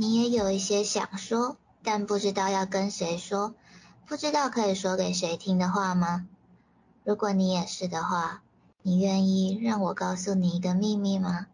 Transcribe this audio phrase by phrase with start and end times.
[0.00, 3.54] 你也有一些想说，但不知道要跟谁说，
[4.06, 6.26] 不知道可以说给谁听的话吗？
[7.04, 8.40] 如果你也是的话，
[8.80, 11.48] 你愿意让我告诉你一个秘密吗？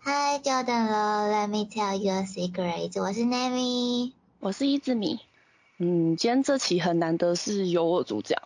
[0.00, 3.00] 嗨，久等了，Let me tell you a secret。
[3.00, 5.20] 我是 Nami，我是一只米。
[5.78, 8.36] 嗯，今天这期很难得是由我主讲，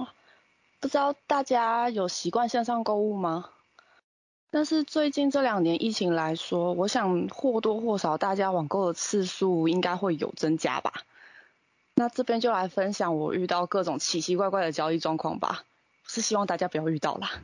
[0.81, 3.47] 不知道大家有习惯线上购物吗？
[4.51, 11.05] 但是最近这两年疫情来说，我想或多或少大家网购的次数应该会有增加吧。
[11.95, 15.65] 那这边就来分享我遇到各种奇奇怪怪的交易状况吧，
[16.07, 17.43] 是希望大家不要遇到啦。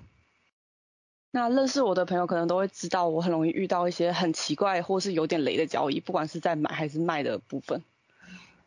[1.30, 7.82] 那认识我的朋友可能都会知道，我很容易遇到一些很奇怪或是有点雷的交易，不管是在买还是卖的部分。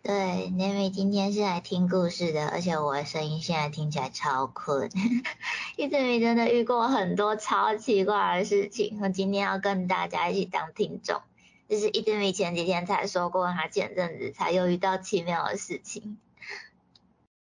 [0.03, 4.89] 对，因为今天是来听故事的，而且我的声音现在听起来超困。
[5.75, 11.21] 一直没真的遇过很多超奇怪的事情，我今天要跟大家一起当听众。
[11.67, 16.17] 就是一直没前几天才说过，他前阵子才又遇到奇妙的事情。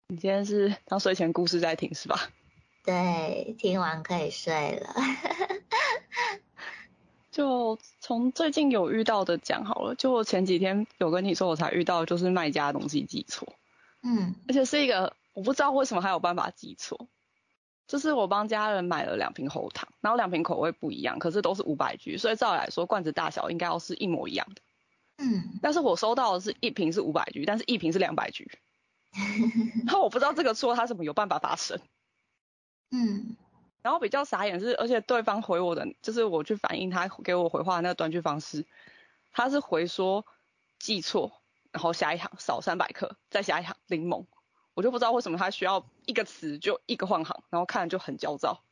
[0.10, 2.30] 你今天是当睡前故事在听是吧？
[2.86, 4.94] 对，听完可以睡了。
[7.34, 13.52] 就从最近有遇到的讲好了，就我前几天有跟你说，我才遇到就是卖家的东西记错，
[14.04, 17.08] 嗯，而且是一个我不知道为什么还有办法记错，
[17.88, 24.62] 就是我帮家人买了两瓶喉糖，然后两瓶口味不一样，可是都是五百 G，所以照理来说罐子大小应该要是一模一样的，
[25.18, 28.48] 嗯，但是我收到的是一瓶是五百 G，但是一瓶是两百 G，
[29.88, 31.80] 然后我不知道这个错它怎么有办法发生。
[32.92, 33.36] 嗯，
[33.84, 38.66] 然后比较傻眼是，而且对方回我的，就是我去反映他给我回话的那个短句方式，
[39.34, 40.26] 他是回说
[40.80, 44.26] 记错，然后下一行少三百克，再下一行柠檬，
[44.74, 48.64] 我就不知道为什么他需要一个词就一个换行，然后看就很焦躁。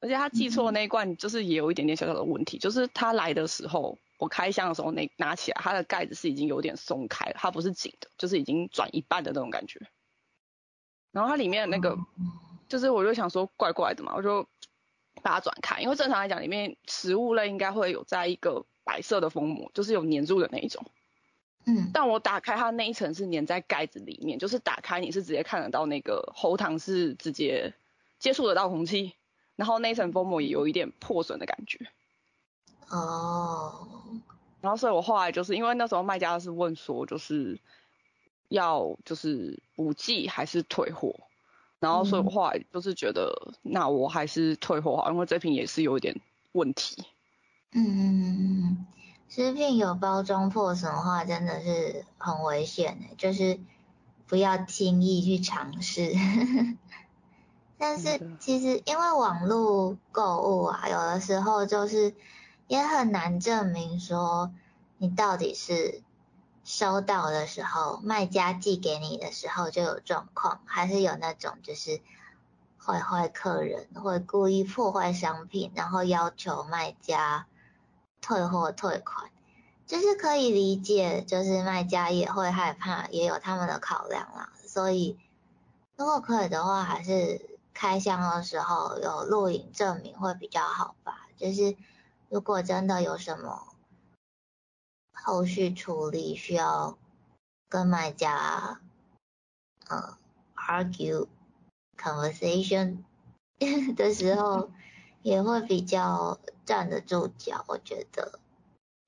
[0.00, 9.80] 而且他记错的那一罐就是也有一点点小小的问题，就是他来的时候，我开箱的时候那拿起来，它的盖子是已经有点松开了，它不是紧的，就是已经转一半的那种感觉。
[11.12, 11.96] 然后它里面的那个。
[12.72, 14.48] 就是我就想说怪怪的嘛，我就
[15.20, 20.82] 把它转开，因为正常来讲里面食物类应该会有在一个白色的封膜，就是有粘住的那一种。
[21.66, 27.74] 嗯，但我打开它那一层是粘在盖子里面，就是打开你是直接看得到那个喉糖是直接
[28.18, 29.12] 接触得到空气，
[29.54, 31.86] 然后那一层封膜也有一点破损的感觉。
[32.88, 33.86] 哦。
[34.62, 37.60] 然后所以我后来就是因为那时候卖家是问说就是
[38.48, 41.14] 要就是补寄还是退货。
[41.82, 46.14] 然后所以后来就是觉得，那我还是退货好，因为这瓶也是有一点
[46.52, 47.04] 问题。
[47.72, 48.86] 嗯嗯嗯嗯，
[49.28, 53.58] 食品有包装破损的话，真的是很危险的，就是
[54.28, 56.12] 不要轻易去尝试。
[57.76, 62.14] 但是其实因为网络购物啊，有的时候就是
[62.68, 64.52] 也很难证明说
[64.98, 66.00] 你到底是。
[66.64, 72.00] 收到的时候，卖家寄给你的时候就有状况，还是有那种就是
[72.78, 77.46] 坏坏客人会故意破坏商品，然后要求卖家
[78.20, 79.30] 退货退款，
[79.86, 84.52] 就是可以理解，就是卖家也会害怕，也有他们的考量啦。
[84.64, 85.18] 所以
[85.96, 91.26] 如果可以的话，还是开箱的时候有录影证明会比较好吧。
[91.36, 91.76] 就是
[92.28, 93.66] 如果真的有什么。
[95.24, 96.98] 后续处理需要
[97.68, 98.80] 跟卖家
[99.88, 100.16] 呃
[100.56, 101.28] argue
[101.96, 102.98] conversation
[103.96, 104.70] 的时候，
[105.22, 107.64] 也会比较站得住脚。
[107.68, 108.40] 我觉得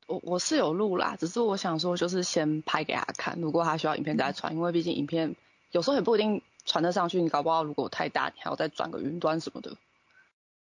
[0.06, 5.34] 我我是有录啦，只是我想说就是先拍给他看，如果他需要影片再传，因为毕竟影片
[5.72, 9.76] 有时候也不一定传得上去，你搞不好如果太大，你还要再转个云端什么的，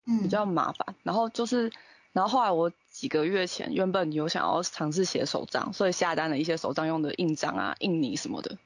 [0.06, 0.94] 嗯，比较麻烦。
[1.02, 1.72] 然后就是。
[2.12, 8.58] 然后后来我几个月前原本有想要尝试写手账，所以下单了一些手账用的印章啊、印泥什么的。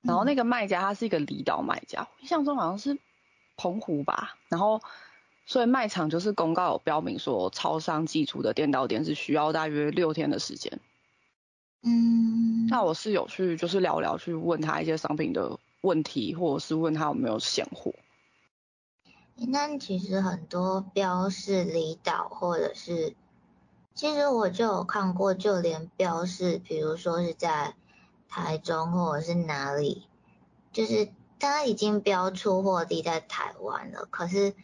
[0.00, 2.98] 然后那个卖家他是一个离岛卖家，印象中好像是
[3.56, 4.36] 澎湖吧。
[4.48, 4.80] 然后
[5.46, 10.78] 所以卖场就是公告有标明说，超商寄出的店到店是需要大约六天的时间。
[11.82, 12.66] 嗯。
[12.68, 17.92] 那我是有去就是聊聊去问他一些商品的问题，或者是问他有没有现货。
[19.36, 23.16] 那其实很多标示离岛，或者是，
[23.94, 27.74] 其实我就有看过，就连标示，比如说是在
[28.28, 30.08] 台中或者是哪里，
[30.72, 31.08] 就是
[31.40, 34.54] 它已经标出货地在台湾了，可是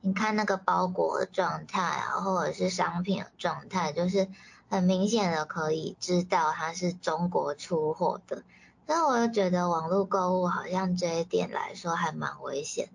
[0.00, 4.28] 你看那个包裹的状态啊，或者是商品的状态，就是
[4.68, 8.44] 很明显的可以知道它是中国出货的，
[8.86, 12.88] 所以我就觉得网络购物好像这一点来说还蛮危险。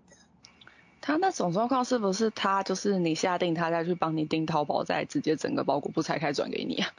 [1.06, 6.90] 他那种状况是不是他就是你下定，他再去帮你订淘宝，再直接整个包裹不拆开转给你啊？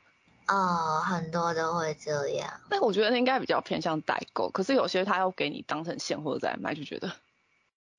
[0.47, 2.49] 哦，很多都会这样。
[2.71, 7.11] 但我觉得那应该比较偏向代购，可是有些他要给你当成现货再卖，就觉得。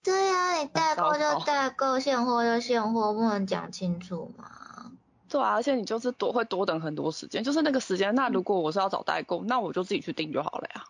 [0.01, 4.93] 对呀、你代购就代购，现货就现货，不能讲清楚吗？
[5.27, 8.15] 对啊，而且你就是多会多等很多时间，就是那个时间。
[8.15, 10.85] 那如果我是要找代购，那我就自己去订就好了呀。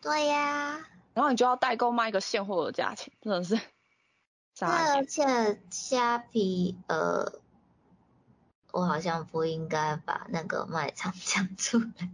[0.00, 0.78] 对呀、
[1.12, 3.58] 然后你就要代购卖一个现货的价钱，真的是
[4.68, 5.06] 傻而。
[5.06, 7.32] 且虾皮，呃，
[8.72, 12.10] 我好像不应该把那个卖场 讲出来，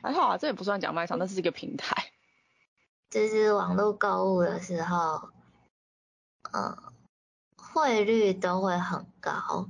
[0.00, 2.12] 还好啊，这也不算讲卖场，那是一个平台。
[3.10, 5.30] 就是网络购物的时候，
[6.52, 6.78] 呃，
[7.56, 9.68] 汇率都会很高。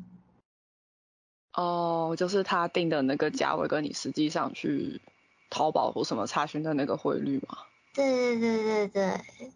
[1.55, 5.01] 哦，就是他定的那个价位跟你实际上去
[5.49, 7.59] 淘宝或什么查询的那个汇率嘛。
[7.95, 9.53] 对对对对对，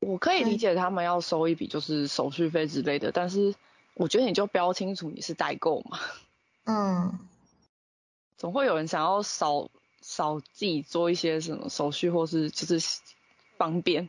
[0.00, 3.54] 我可以理解他们要收一笔就是手续费之类的，但是
[3.94, 5.98] 我觉得你就标清楚你是代购嘛，
[6.64, 7.18] 嗯，
[8.36, 9.68] 总会有人想要少
[10.00, 13.00] 少自己做一些什么手续或是就是
[13.56, 14.08] 方便，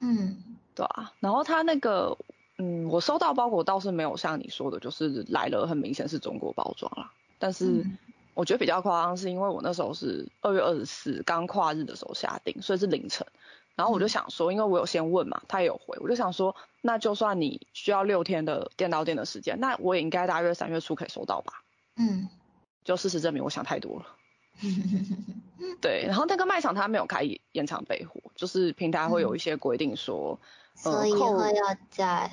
[0.00, 0.42] 嗯，
[0.74, 1.12] 对啊。
[1.20, 2.16] 然后他那个，
[2.58, 7.66] 嗯，我收到包裹倒是没有像你说的，就是来了很明显是中国包装啦，但是。
[7.66, 7.98] 嗯
[8.34, 13.26] 我觉得比较夸张，是因为我那时候是二月二十四刚跨日的时候下定，所以是凌晨。
[13.74, 21.62] 然后我就想说，因为我有先问嘛，他也有回，我就想说，那就算你需要六天的店到店的时间，那我也应该大约三月初可以收到吧？
[21.96, 22.28] 嗯，
[22.84, 24.06] 就事实证明，我想太多了。
[25.80, 27.22] 对，然后那个卖场他没有开
[27.52, 30.38] 延长备货，就是平台会有一些规定说，
[30.74, 32.30] 所以扣会要在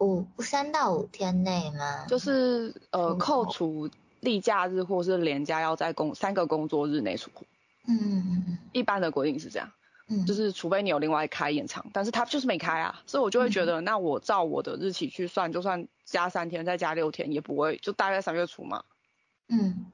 [0.00, 2.06] 五三到五天内吗？
[2.08, 3.88] 就是呃扣除
[4.20, 7.44] 例假日或是连假要在工三个工作日内出货，
[7.86, 9.70] 嗯一般的规定是这样。
[10.12, 18.84] 嗯，就是除非你有另外开延长，但是他就是没开啊，所以我就会觉得，那我照我的日期去算，就算加三天再加六天，也不会就大概三月初嘛。
[19.48, 19.86] 嗯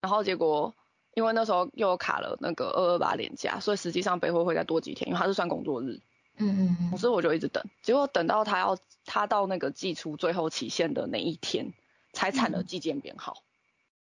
[0.00, 0.74] 然后结果
[1.14, 6.00] 因为那时候又有卡了那个二二八连假，所以实际上北货会再多几天，因为它是算工作日，
[6.38, 11.72] 嗯嗯所以我就一直等，结果等到他要他到那个寄出最后期限的那一天，
[12.12, 13.36] 才产了寄件编号。
[13.38, 13.53] 嗯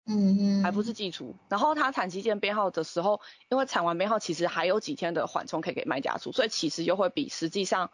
[0.06, 1.36] 嗯，还不是寄出。
[1.48, 7.90] 然后他产期件编号的时候，因为产完编号其实还有几天的缓冲可以给卖家出，所以其实又会比实际上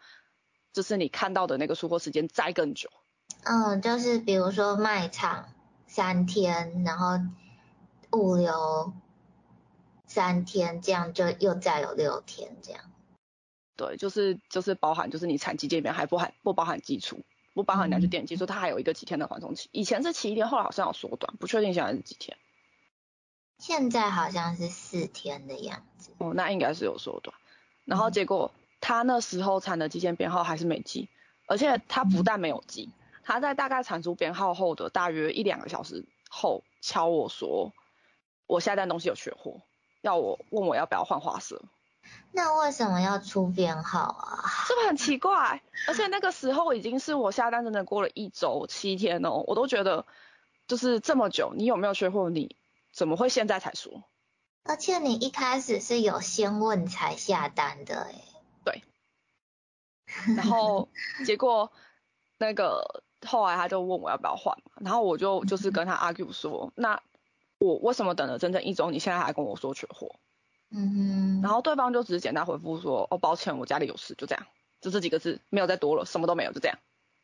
[0.72, 2.90] 就是你看到的那个出货时间再更久。
[3.44, 5.48] 嗯，就是比如说卖场
[5.86, 7.18] 三天，然后
[8.12, 8.92] 物流
[10.06, 12.82] 三天，这样就又再有六天这样。
[13.76, 17.22] 对，就是就是包含就是你产期件编还不含不包含寄出，
[17.52, 19.68] 不包含你要去店寄出，它还有一个几天的缓冲期。
[19.72, 22.36] 以前是七天，后来好像有缩短，不确定现在是几天。
[23.58, 26.12] 现在好像是四天的样子。
[26.18, 27.36] 哦，那应该是有缩短。
[27.84, 31.08] 然后结果他那时候产的寄件编号还是没记，
[31.46, 32.88] 而且他不但没有记，
[33.24, 37.72] 他在大概产出编号后的大约一两个小时后敲我说，
[38.46, 39.60] 我下单东西有缺货，
[40.00, 41.62] 要我问我要不要换花色，
[42.32, 44.48] 那为什么要出编号啊？
[44.66, 45.62] 是不是很奇怪？
[45.88, 50.06] 而且那个时候已经是我下单真的过了一周七天哦，我都觉得
[50.68, 52.30] 就是这么久，你有没有缺货？
[52.30, 52.56] 你
[52.92, 54.04] 怎么会现在才说？
[54.64, 58.24] 而且你一开始是有先问才下单的诶、
[58.62, 58.84] 对
[60.36, 60.88] 然后
[61.24, 61.72] 结果
[62.36, 67.02] 那个后来他就问我要不要换嘛，然后我就就是跟他 argue 说，那
[67.58, 70.16] 我为什么等了整整一周，你现在还跟我说缺货？
[70.72, 74.46] 嗯哼，然后对方就只是简单回复说，哦抱歉，我家里有事，就这样，
[74.80, 76.78] 就这几个字，没有再多了，什么都没有，就这样。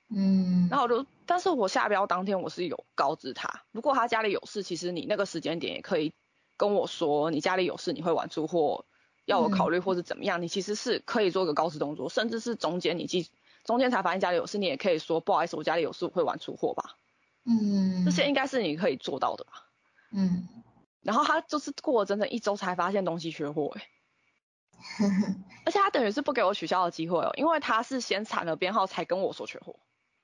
[0.08, 6.12] 嗯，然后我就，但是我下标当天我是有告知他，如果他家里有事，其实你那个时间点也可以
[6.56, 8.84] 跟我说，你家里有事，你会晚出货，
[9.24, 13.28] 要我考虑或是怎么样，你其实是可以做一个告知动作，甚至是中间你记
[13.64, 16.96] 中间才发现家里有事，你也可以说不好意思，我家里有事，我会晚出货吧，
[17.44, 19.52] 嗯，这些应该是你可以做到的吧。
[20.12, 20.46] 嗯，
[21.06, 23.82] 然后他就是过了整整一周才发现东西缺货、欸，
[25.64, 29.76] 而且他等于是不给我取消的机会哦，因为他是先产了编号才跟我说缺货。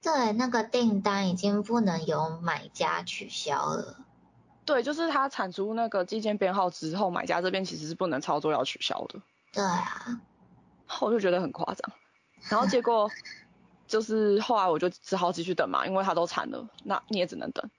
[0.02, 4.04] 对，那个订单已经不能由买家取消了。
[4.64, 9.22] 对，就是他产出那个寄件编号之后，买家这边其实是不能操作要取消的，
[9.52, 10.20] 对啊，
[11.00, 11.92] 我就觉得很夸张。
[12.48, 13.08] 然后结果
[13.86, 17.70] 就是后来我就只好继续等嘛，因为他都产了，那你也只能等。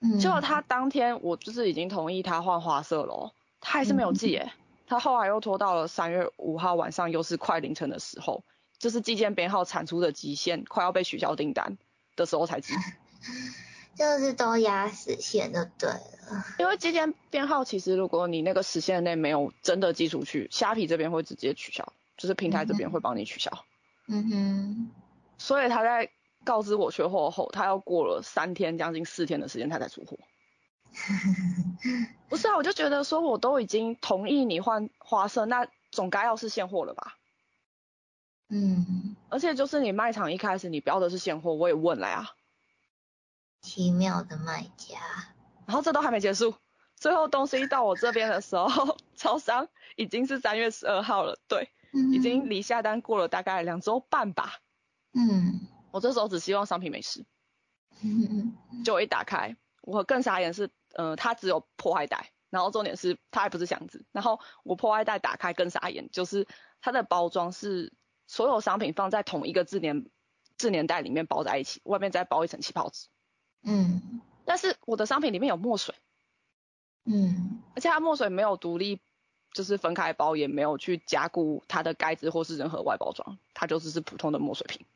[0.00, 4.52] 嗯，结果他当天我就是已经同意他换花色了哦，他还是没有寄耶。
[4.86, 8.42] 他后来又拖到了三月五号晚上，又是快凌晨的时候，
[8.78, 11.76] 就是寄件编号产出的极限快要被取消订单
[12.16, 12.72] 的时候才寄。
[13.94, 16.44] 就是都压死线就对了。
[16.60, 23.50] 因为寄件编号其实如果你那个时限内没有真的寄出去，虾皮这边会直接取消，就是平台这边会帮你取消。
[24.06, 24.90] 嗯哼，
[25.36, 26.08] 所以他在
[26.48, 30.18] 告知我缺货后，他要过了三天将近四天的时间他才出货。
[32.30, 37.18] 不是啊，我就觉得说我都已经同意你换花色，那总该要是现货了吧？
[38.48, 42.30] 嗯，而且就是你卖场一开始你标的是现货，我也问了呀。
[43.60, 44.96] 奇妙的卖家。
[45.66, 46.54] 然后这都还没结束，
[46.96, 51.68] 最后东西到我这边的时候，超商已经是三月十二号了，对，
[52.14, 54.54] 已经离下单过了大概两周半吧。
[55.12, 55.60] 嗯。
[55.90, 57.24] 我这时候只希望商品没事。
[58.84, 66.46] 就我一打开，我更傻眼是，呃，它只有破坏袋，然后重点是它还不是箱子，然后我破坏袋打开更傻眼，就是
[66.80, 67.92] 它的包装是
[68.26, 70.06] 所有商品放在同一个自粘
[70.56, 73.08] 自粘袋里面包在一起，外面再包一层气泡纸。
[73.62, 74.20] 嗯。
[74.44, 75.94] 但是我的商品里面有墨水。
[77.04, 77.60] 嗯。
[77.74, 79.00] 而且它墨水没有独立，
[79.52, 84.86] 就是分开包，也没有去加固它的盖子或是任何外包装，它就只是普通的墨水瓶。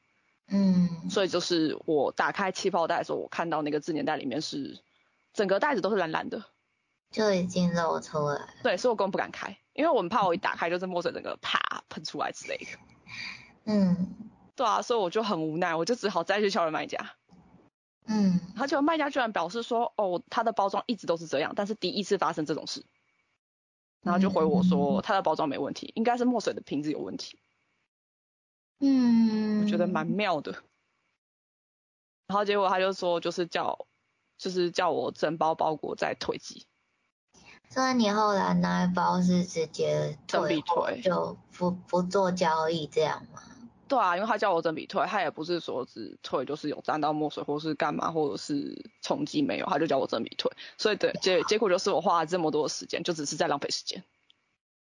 [0.49, 4.83] 嗯，所以就是我打开气泡袋的时候，我看到那个自粘袋里面是
[5.33, 6.45] 整个袋子都是蓝蓝的，
[7.11, 8.41] 就已经露出来。
[8.63, 12.67] 对，所以我根本不敢开，因为我们怕我一打开就是墨水整个啪喷出来之类的。
[13.65, 14.15] 嗯，
[14.57, 17.13] 对啊，所以我就很无奈，我就只好再去敲了卖家。
[18.05, 22.85] 嗯，而且卖家居然表示说，哦，他的包装一直都是这样，但是第一次发生这种事，
[24.03, 27.39] 然后就回我说他的包装没问题，应该是墨水的瓶子有问题。
[28.85, 30.51] 嗯，我觉得蛮妙的。
[32.27, 33.87] 然后结果他就说，就是叫，
[34.37, 36.67] 就是叫我整包包裹再退寄。
[37.71, 40.61] 所以你后来那一包是直接退，
[41.01, 43.41] 就不不做交易这样吗？
[43.87, 50.51] 对啊，因为他叫我整笔退，他也不是说只退，就是有沾到墨水或是干嘛，或者是冲击没有，他就叫我整笔退。
[50.77, 54.03] 所以对结结果就是我花了这么多的时间，就只是在浪费时间。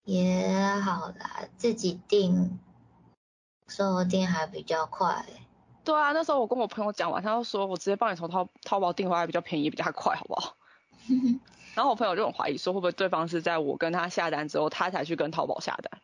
[0.05, 2.61] 也好啦，自己订。
[3.69, 5.25] 说不定还比较快。
[5.85, 10.57] 对啊，那时候我跟我朋友讲完，他就说我直接帮你从淘淘宝订回来比较便宜，比较快，好不好？
[11.75, 16.01] 然后我朋友就很怀疑，说会不会对方是在我跟他下单之后，他才去跟淘宝下单？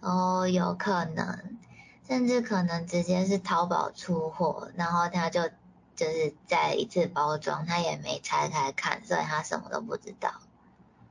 [0.00, 1.58] 哦，有可能，
[2.06, 5.48] 甚至可能直接是淘宝出货，然后他就
[5.96, 10.30] 就是再一次包装，他也没拆开看，所以他什么都不知道。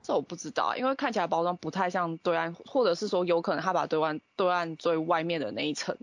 [0.06, 5.98] 这我不知道，因为看起来包装不太像对岸，或者是说有可能他把对岸对岸最外面的那一层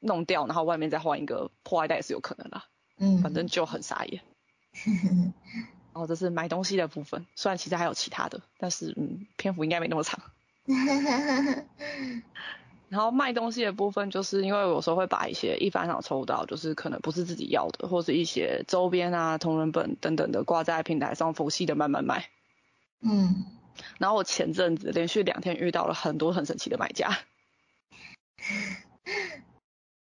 [0.00, 2.62] 弄掉，然后外面再换一个破坏袋也是有可能的。
[2.98, 4.22] 嗯，反正就很傻眼。
[5.94, 10.20] 然后这是买东西的部分，虽然其实还有其他的，但是嗯，篇幅应该没那么长。
[12.88, 22.28] 然后卖东西的部分，就是因为有时候会把一些一般上抽到，就是可能不是自己要的，或是一些周边啊、同人本等等的挂在平台上佛系的慢慢卖。
[23.00, 23.44] 嗯，
[23.98, 27.16] 然后我前阵子连续两天遇到了很多很神奇的买家，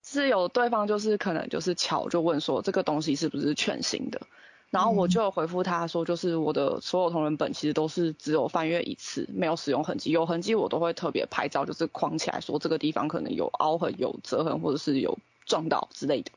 [0.03, 4.21] 是有对方就是可能就是巧就问说这个东西是不是全新的，
[4.69, 16.31] 然后我就回复他说就是我的所有同人本其实都是只有翻阅一次，没有使用痕迹，有痕迹我都会特别拍照，就是框起来说这个地方可能有凹痕、有折痕或者是有撞到之类的。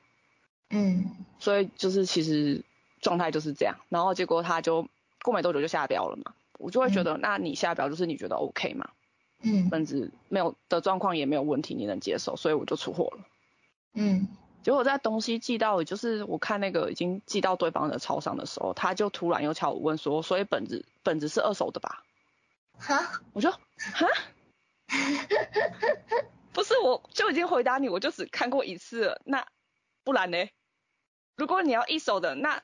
[0.71, 1.11] 嗯，
[1.41, 2.63] 所以就是其实
[3.01, 4.89] 状态就是这样，然后结果他就。
[5.27, 8.91] 过没多久就下标了嘛，我就会觉得，那你下标就是你觉得 OK 嘛？
[9.43, 13.25] 嗯，本子没有的状况也没有问题，你能接受，所以我就出货了。
[13.93, 14.29] 嗯，
[14.63, 22.03] 结果在东西寄到，就是我看那个已经寄到对方的超商的时候，他就突然又敲我问说，所以本子本子是二手的吧？
[22.79, 23.21] 哈？
[23.35, 23.59] 我就哈？
[26.53, 29.47] 不是，我就已经回答你，我就只看过一次了，那
[30.05, 30.49] 不然呢？
[31.37, 32.63] 如果你要一手的，那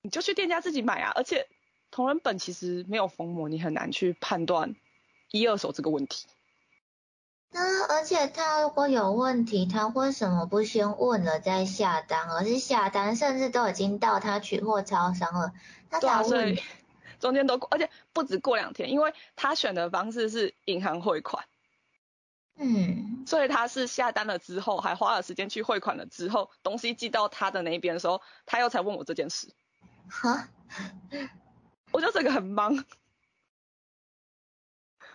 [0.00, 1.46] 你就去店家自己买啊，而且
[1.94, 4.74] 同人本其实没有封膜，你很难去判断
[5.30, 6.26] 一二手这个问题。
[7.52, 15.52] 那而且他如果有问题，他为什么不先问了再下单，而是下单，甚至都已经到他取货超商了，
[15.88, 16.58] 他才问。
[17.20, 21.44] 中间都过，而且不止过两天，因为他选的方式是银行汇款。
[22.56, 23.22] 嗯。
[23.24, 29.46] 所以他是下单了之后，还花了时间去汇款了之后，东西寄到他的那边的时候，他又才问我这件事。
[30.10, 30.48] 哈，
[31.94, 32.74] 我就这个很忙，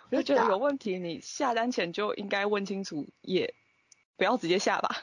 [0.10, 3.54] 我就觉得有问题，你下单前就应该问清楚，也
[4.16, 4.96] 不要直接下吧。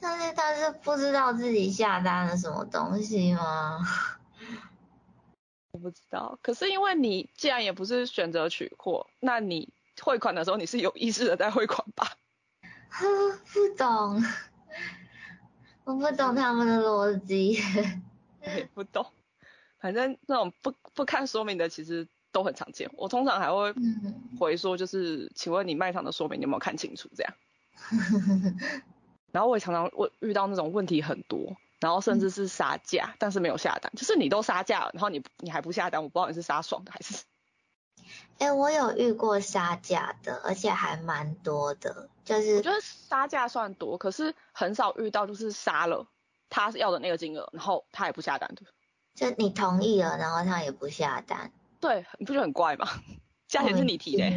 [0.00, 3.78] 但是他是不知道自己下单了什么东西吗？
[5.72, 12.16] 我不知道，可是因为你既然也不是选择取货，那你汇款的时候你是有意识的在汇款吧？
[13.52, 14.24] 不懂，
[15.84, 17.60] 我不懂他们的逻辑。
[18.40, 19.04] 也不懂，
[19.86, 22.90] 反正那种不不看说明的其实都很常见。
[22.94, 23.72] 我通常还会
[24.36, 27.32] 回说，就是请问你卖场的说明你有没有看清楚这样。
[29.30, 37.22] 然后我也常常我遇到那种问题很多，然后甚至是杀价，但是没有下单，就是你都杀价了，然后你你还不下单，我不知道你是杀爽的还是。
[38.38, 46.08] 哎，我有遇过杀价的，而且还蛮多的，就是我觉得杀价算多，可是很少遇到就是杀了
[46.50, 48.62] 他要的那个金额，然后他也不下单的。
[49.16, 51.50] 就你同意了，然后他也不下单。
[51.80, 52.86] 对，你不觉得很怪吗？
[53.48, 54.28] 价钱是你提的。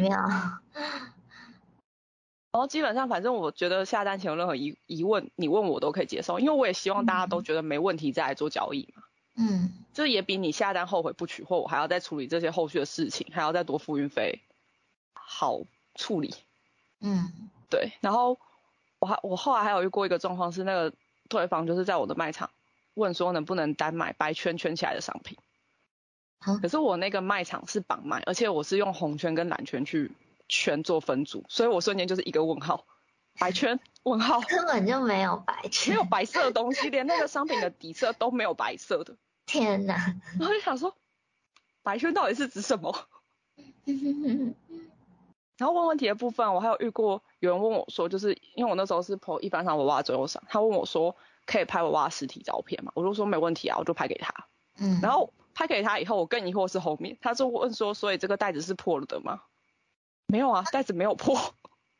[2.52, 9.02] 然后基本上，反正我觉得下单前有任何疑疑问，你问我都可以接受，因为我也希望大家都觉得没问题再来做交易嘛。
[9.36, 9.72] 嗯。
[9.92, 14.40] 这也比你下单后悔不取货，我还要再处理这些后续的事情，还要再多付运费，
[15.12, 15.60] 好
[15.94, 16.34] 处理。
[17.00, 17.50] 嗯。
[17.68, 18.38] 对，然后
[18.98, 20.92] 我还我后来还有遇过一个状况是，那个
[21.28, 22.50] 对方就是在我的卖场
[22.94, 25.38] 问说能不能单买白圈圈起来的商品。
[26.62, 30.12] 可是我那个卖场是绑卖，而且我是用红圈跟蓝圈去。
[30.52, 32.84] 圈做分组，所以我瞬间就是一个问号，
[33.38, 39.14] 白圈问号，根本就没有白圈，没有白色的东西，连那个商品的底色都没有白色的。
[39.46, 39.94] 天哪！
[40.40, 40.96] 然后就想说，
[41.84, 42.92] 白圈到底是指什么？
[45.56, 51.14] 然后问问题的部分，我还有遇过有人问我说，就是因为我那时候是 po 一般上娃娃左右上，他问我说
[51.46, 52.92] 可以拍娃娃实体照片嘛？
[52.94, 54.32] 我就说没问题啊，我就拍给他。
[54.78, 54.98] 嗯。
[55.02, 59.42] 然后拍给他以后，我更疑惑是后面，他就问说，所以这个袋子是破了的吗？
[60.26, 61.54] 没有啊，袋子没有破。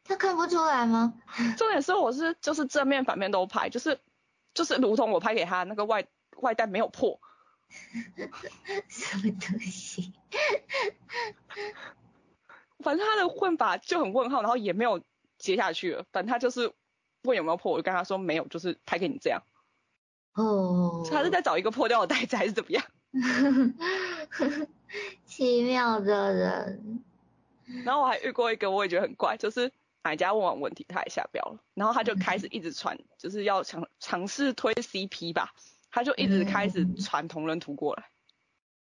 [0.04, 1.14] 他看不出来吗？
[1.58, 4.00] 重点是我是就是正面反面都拍，就是
[4.54, 6.06] 就是如同我拍给他那个外
[6.38, 7.20] 外袋没有破。
[8.88, 10.12] 什么东西？
[12.82, 15.00] 反正他的混法就很问号，然后也没有
[15.38, 16.04] 接下去了。
[16.10, 16.72] 反正他就是
[17.22, 19.42] 问有没有破，我就跟他说没有，就是拍给你这样。
[20.34, 21.06] 哦。
[21.10, 22.84] 他是在找一个破掉的袋子还是怎么样？
[25.26, 27.04] 奇妙的人。
[27.84, 29.70] 然后我还遇过一个，我也觉得很怪，就是
[30.02, 35.52] 买家问完问题，他也下标了，然后他就开始一直传，就是要尝尝试推 CP 吧，
[35.90, 38.10] 他就一直开始传同人图过来，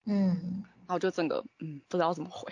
[0.05, 2.51] 嗯，然后就整个嗯不知道怎么回。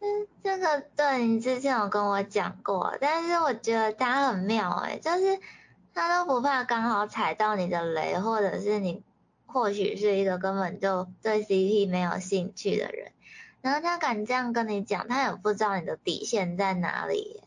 [0.00, 5.40] 嗯，这个对你之前有跟我讲过，但是我觉得他很妙哎，就是
[5.92, 9.02] 他都不怕刚好踩到你的雷，或者是你
[9.46, 13.12] 或许是一个根本就对 CP 没有兴趣的人。
[13.60, 17.42] 然后他敢这样跟你讲，他也不知道你的底线在哪里。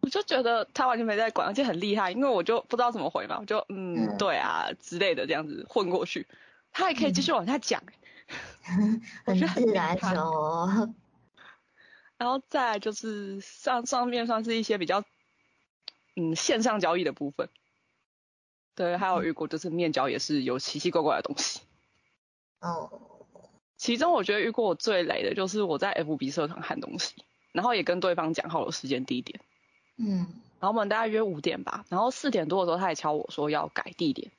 [0.00, 6.28] 我就觉得他完全没在管，而且很厉害，因为我就不知道怎么回嘛，我就嗯对啊之类的这样子混过去，
[6.72, 7.82] 他还可以继续往下讲，
[8.62, 10.94] 很自来熟。
[12.18, 15.04] 然后再来就是上上面算是一些比较
[16.14, 17.48] 嗯线上交易的部分，
[18.74, 21.60] 对，还有遇过就是面交也是有奇奇怪怪的东西。
[22.60, 22.90] 哦。
[23.78, 27.12] 其中我觉得遇过我最雷的就是我在 FB 社团看东西，
[27.52, 29.38] 然后也跟对方讲好了时间地点，
[29.98, 30.16] 嗯，
[30.58, 34.32] 然后我们大概约五点吧，然后四点多的时候他也敲我说要改地点，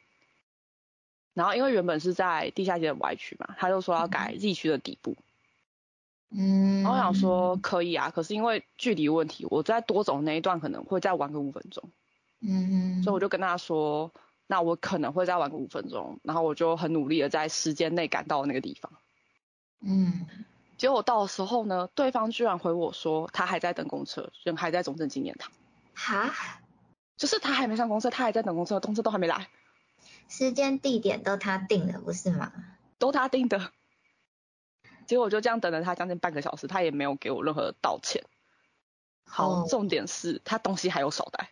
[1.36, 5.24] 然后因为原本是在地下街的 Y 区嘛，他就说要改 Z 区的底部，嗯，
[6.30, 11.90] 然后我想说可以啊，可是因为距离问题，我在多走那一段可能会再玩个五分钟，
[12.42, 14.12] 嗯，所以我就跟他说，
[14.46, 18.92] 那我可能会再玩个五分钟，然后我就很努力的在时间内赶到那个地方。
[19.80, 20.26] 嗯，
[20.78, 25.52] 结果到的时候呢，对方居然回我说他还在等公车，人还在中正纪念堂。
[25.94, 26.34] 哈？
[27.16, 29.48] 就是他还没上公车，他还在等公车，公车都还没来。
[30.28, 32.52] 时间地点都他定的，不是吗？
[33.00, 33.72] 都他定的。
[35.08, 38.24] 结果我就这样等了他将近半个小时，他也没有给我任何道歉。
[39.26, 41.50] 好，重点是他东西还有少带。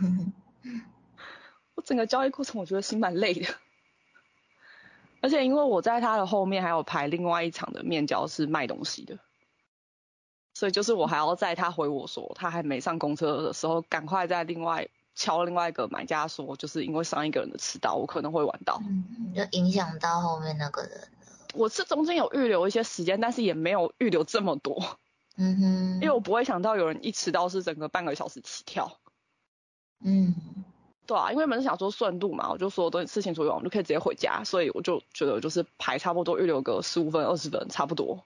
[1.74, 3.54] 我整个交易过程我觉得心蛮累的。
[5.22, 9.18] 而且因为我在他的后面还有排另外一场的面交是卖东西的，
[10.52, 18.82] 所以就是我还要在他回我说他还没上公车的时候，赶快在另外敲另外一个买家说，就是因为上一个人的迟到，我可能会晚到，
[19.32, 21.08] 就影响到后面那个人。
[21.54, 24.98] 我是中间有预留一些时间，但是也没有预留这么多。
[25.36, 25.94] 嗯哼。
[25.94, 28.98] 因为我不会想到有人一迟到是整个半个小时起跳。
[30.04, 30.34] 嗯。
[31.04, 38.24] 对啊，因为本身想说顺路嘛，我就所有东西事情处理完，我就可以直接回家，所以我就觉得就是排差不多预留个十五分、二十分差不多。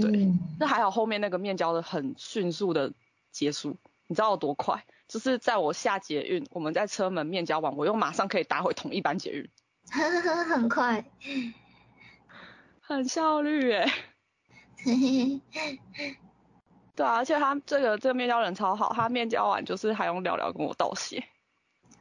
[0.00, 2.92] 对，那还好后面那个面交的很迅速的
[3.32, 4.84] 结束，你知道有多快？
[5.08, 9.48] 就是在我下捷运，我们在车门面交完，我又马上可以打回同一班捷运。
[9.90, 11.04] 很快，
[12.86, 13.92] 很效率哎。
[16.94, 21.24] 对啊，而且他这个这个面交人超好，他面交完就是还用聊聊跟我道谢。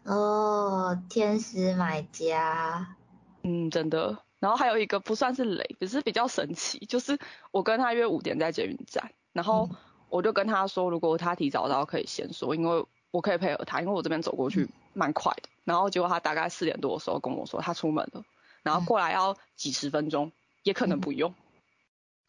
[0.03, 2.95] 哦，天使买家。
[3.41, 4.17] 嗯，真的。
[4.39, 7.17] 然后还有一个不算是雷，只是比较神奇，就是
[7.51, 9.67] 我跟他约五点在捷运站，然后
[10.09, 15.49] 我就跟他说，如果他提早到可以先说，因为我可以配合他，因为我这边走过去蛮快的。
[15.63, 18.23] 然后结果他大概四点多的时候跟我说他出门了，
[18.61, 20.31] 然后过来要几十分钟，
[20.65, 21.33] 也可能不用。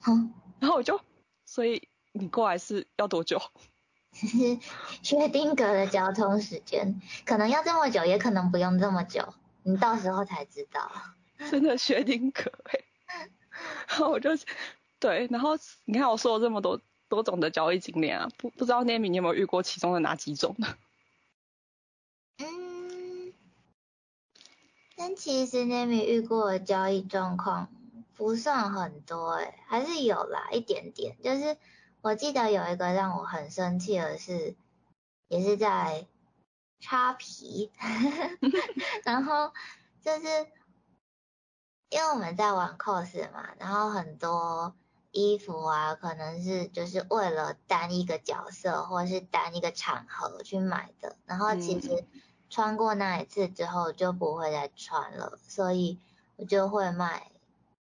[0.00, 1.00] 哼，然后我就，
[1.46, 3.40] 所以你过来是要多久？
[4.12, 4.28] 是
[5.02, 10.92] 薛定格的交通时间，可能要这么久，也可能不用这么久，你到时候才知道。
[11.50, 12.80] 真的薛定格哎。
[13.88, 14.30] 然后我就，
[14.98, 20.76] 对，然后你看我说了这么多多种的交易经验啊，不不知道 Nami 你有没有遇过其中的哪几种呢？
[22.38, 23.32] 嗯，
[24.94, 27.68] 但其实 Nami 遇过的交易状况
[28.16, 31.56] 不算很多哎，还是有啦一点点，就是
[32.00, 34.56] 我记得有一个让我很生气的是，
[35.28, 36.06] 也是在
[36.80, 37.70] 擦皮，
[39.04, 39.52] 然后
[40.02, 40.26] 就是。
[41.88, 44.74] 因为我们在玩 cos 嘛，然后很多
[45.12, 52.04] 衣服啊，可能是就是为了单一个角色或者是单一个场合去买的，然后其实
[52.50, 56.00] 穿过那一次之后就不会再穿了，所以
[56.34, 57.30] 我就会卖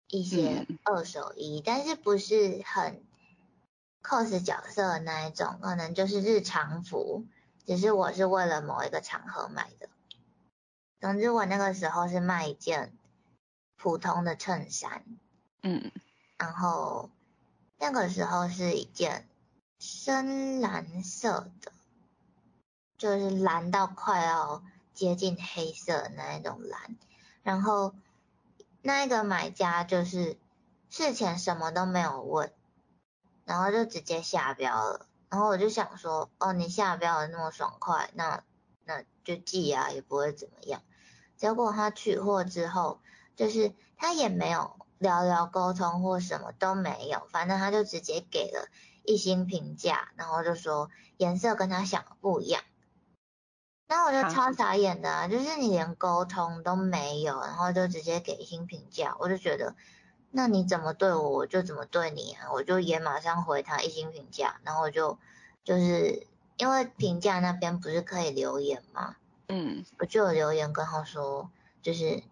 [0.10, 3.04] 一些二手衣，但是不是很
[4.04, 7.26] cos 角色的那一种，可能就是日常服，
[7.66, 9.90] 只是我是为了某一个场合买的。
[11.00, 12.94] 总之我那个时候是卖一件。
[13.80, 15.06] 普通的衬衫，
[15.62, 15.92] 嗯，
[16.40, 17.12] 然后
[17.78, 19.28] 那个时候是一件
[19.78, 21.72] 深蓝色的，
[22.98, 24.64] 就是蓝到快要
[24.96, 26.98] 接近黑色那一种蓝，
[27.44, 27.94] 然后
[28.88, 30.38] 那一个买家就是
[30.90, 32.54] 事前什么都没有问，
[33.44, 38.46] 然后就直接下标了，然后我就想说，哦，你下标的那么爽快，那
[38.86, 40.82] 那就寄啊，也不会怎么样。
[41.36, 43.02] 结果他取货之后。
[43.36, 48.68] 就是他也没有聊聊沟通或什么都没有，反正他就直接给了
[49.04, 52.64] 一星评价，然后就说颜色跟他想的不一样。
[53.88, 59.76] 那我就超傻眼的啊，就是你连沟通都没有，然后就直接给一星评价，我就觉得
[60.32, 65.18] 那你怎么对我，我就怎么对你啊，我就也马上回他一星评价，然后我就
[65.64, 69.16] 就是因为评价那边不是可以留言吗？
[69.48, 71.50] 嗯，我就有留言跟他说，
[71.82, 72.24] 就是。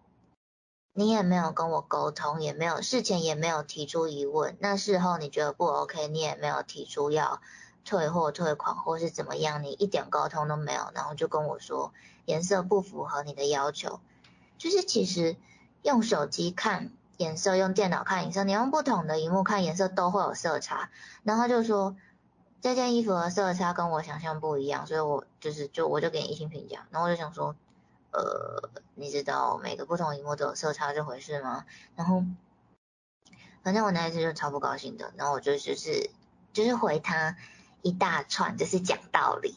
[0.98, 7.42] 你也没有跟我沟通，也没有事前也没有提出疑问，那事后你觉得不 OK，你也没有提出要
[7.86, 11.94] 退货退款或是怎么样，你一点沟通都没有，然后就跟我说
[12.26, 14.00] 颜色不符合你的要求，
[14.58, 15.36] 就是其实
[15.80, 20.90] 用手机看颜色，用电脑看颜色，你用不同的荧幕看颜色都会有色差，
[21.22, 21.96] 然后他就说
[22.60, 27.56] 这件衣服的色差跟我想象不一样，所以我就是就我就给你一星评价，然后我就想说。
[28.12, 31.66] 呃，你知道每个不同荧幕都有色差这回事吗？
[31.96, 32.24] 然后，
[33.62, 36.08] 反正我那一次就超不高兴的，然后我就就是
[36.54, 37.36] 就是回他
[37.86, 39.56] 一大串，就是讲道理，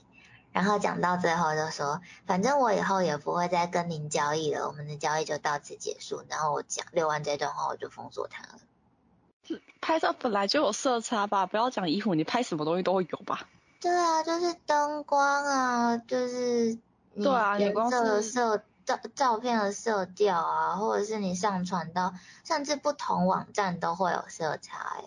[0.52, 6.24] 然后讲到最后就说，反正我以后也不会再跟您交易了，我们的交易就到此结束。
[6.30, 9.60] 然后我讲溜完这段话，我就封锁他了。
[9.82, 13.48] 拍照本来就有色差吧，不要讲衣服，你拍什么东西都会有吧？
[13.82, 16.78] 对啊，就是灯光啊，就是。
[17.16, 22.14] 对啊，颜色的色照照片的色调啊，或者是你上传到，
[22.46, 24.98] 甚至不同网站都会有色差。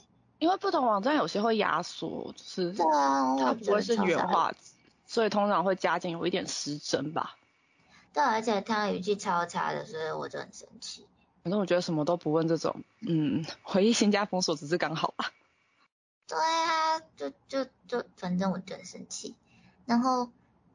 [0.42, 4.52] 因为不同网站有些会压缩，就是它不会是原画，
[5.06, 7.36] 所以通常会加进有一点失真吧。
[8.12, 11.06] 对，而且他语气超差的，所以我就很生气。
[11.44, 15.30] 反正我觉得什么都不问这种，嗯，回忆新加坡锁只是刚好吧。
[16.26, 19.36] 对啊，就就就反正我就很生气，
[19.86, 20.28] 然后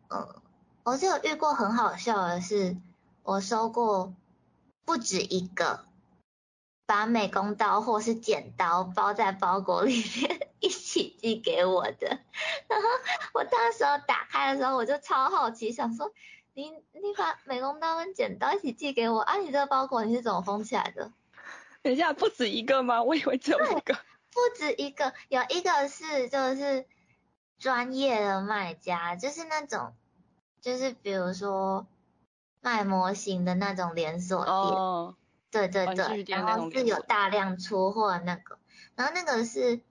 [0.07, 0.41] 呃。
[0.83, 2.77] 我是有遇过很好笑的是，
[3.23, 4.13] 我收过
[4.85, 5.83] 不止一个
[6.87, 12.19] 把美工刀或是剪刀包在包裹里面 一起寄给我的，
[12.67, 12.87] 然后
[13.33, 16.11] 我当时候打开的时候，我就超好奇，想说
[16.55, 21.11] 你你把美工刀跟剪刀一起寄给我，啊你这个包裹你是怎么封起来的？
[21.83, 23.03] 等一下不止一个吗？
[23.03, 23.93] 我以为只有一个。
[24.31, 26.85] 不止一个，有一个是就是
[27.59, 29.93] 专业的卖家，就是那种。
[30.59, 31.87] 就是比如说
[32.61, 35.15] 卖模型的那种连锁店，
[35.67, 38.59] 对对对，然后是有大量出货那个，
[38.95, 39.81] 然后那个是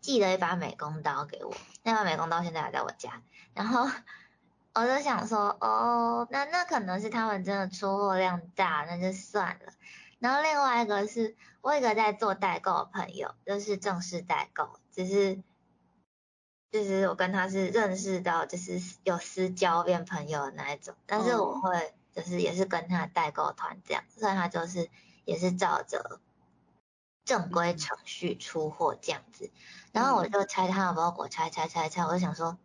[0.00, 3.22] 寄了一把美工刀给我，那把美工刀现在还在我家，
[3.54, 3.88] 然后
[4.74, 9.72] 我就想说，哦，那那可能是他们真的出货量大，那就算了。
[10.18, 15.42] 然后另外一个是我一个在做代购的朋友，就是正式代购，只是。
[16.70, 24.88] 就是我跟他是认识到，就是有私交变朋友的那一种，但是我会就是也是跟他代购团这样，所以他就是
[25.24, 26.20] 也是照着
[27.24, 29.50] 正规程序出货这样子，
[29.92, 32.58] 然后我就拆他的包裹，拆拆拆拆，我就想说，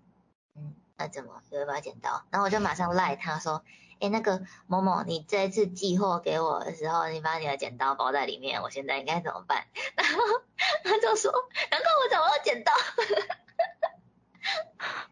[0.55, 2.25] 嗯，那怎么有一把剪刀？
[2.29, 3.63] 然后我就马上赖他说，
[3.99, 9.65] 哎，那个某某，你这一次寄货给我的时候，你把你的剪刀包在里面，我现在应该怎么办？
[9.95, 10.19] 然后
[10.83, 11.31] 他就说，
[11.71, 12.71] 难怪我找不到剪刀。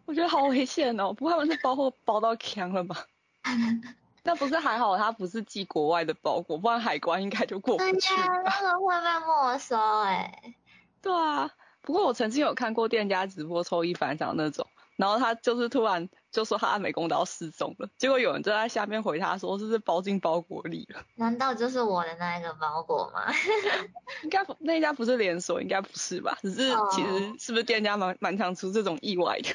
[0.05, 2.95] 我觉得好危险哦，不会是包货包到墙了吗？
[4.27, 7.91] 那不是还好，他不是寄国外的包裹，不然海关应该就过不去。
[8.13, 10.53] 对呀，那个会被没收哎。
[11.01, 11.49] 对啊，
[11.81, 21.01] 不过我曾经有看过店家直播抽一反掌那种，然后他就是突然就说他美工刀失踪了，结果有人就在下面回他说这是包进包裹里了。
[21.15, 23.31] 难道就是我的那一个包裹吗？
[24.23, 26.37] 应该那家不是连锁，应该不是吧？
[26.41, 29.49] 只是其实是不是店家蛮蛮常出这种意外的？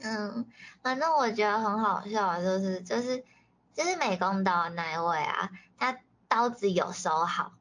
[0.00, 0.46] 嗯，
[0.80, 3.22] 反正我觉得很好笑，就是就是
[3.78, 7.52] 就是美工刀的那一位啊，他刀子有收好。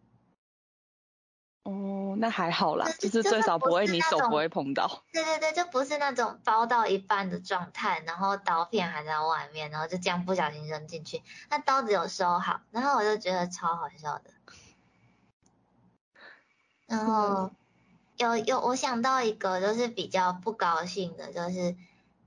[1.62, 5.04] 哦，那还好啦，就是最少不会你手不会碰到。
[5.14, 11.22] 对对对，就不是那种包到一半的状态，然后刀片还在外面，然后就这样不小心扔进去。
[11.52, 14.32] 那刀子有收好，然后我就觉得超好笑的。
[16.88, 17.52] 然后
[18.18, 21.76] 有有我想到一个就是比较不高兴的，就是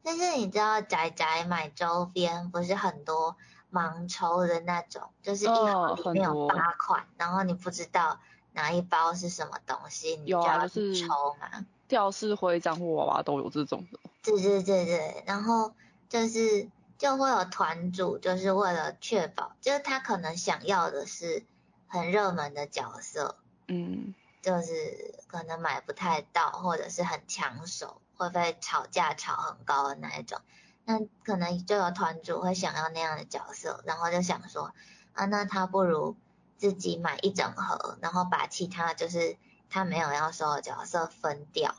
[0.05, 3.37] 就是你知道仔仔买周边不是很多
[3.72, 8.18] 盲抽的那种，就是一盒里面有八款，然后你不知道。
[8.52, 10.16] 哪一包是什么东西？
[10.16, 11.06] 你就要去抽
[11.40, 11.64] 嘛。
[11.87, 14.00] 吊饰徽章或娃娃都有这种的。
[14.24, 15.72] 对对对对，然后
[16.09, 21.44] 就是就会有团主，就是为了确保，就是他可能想要的是
[21.87, 23.37] 很热门的角色，
[23.68, 30.40] 嗯，就是可能买不太到，或者是很抢手，会被炒价炒很高的那一种，
[30.84, 34.72] 那可能就有团主会想要那样的角色，然后就想说，
[35.12, 36.16] 啊，那他不如。
[36.60, 39.38] 自己买一整盒，然后把其他就是
[39.70, 41.74] 他没有要收的角色分掉。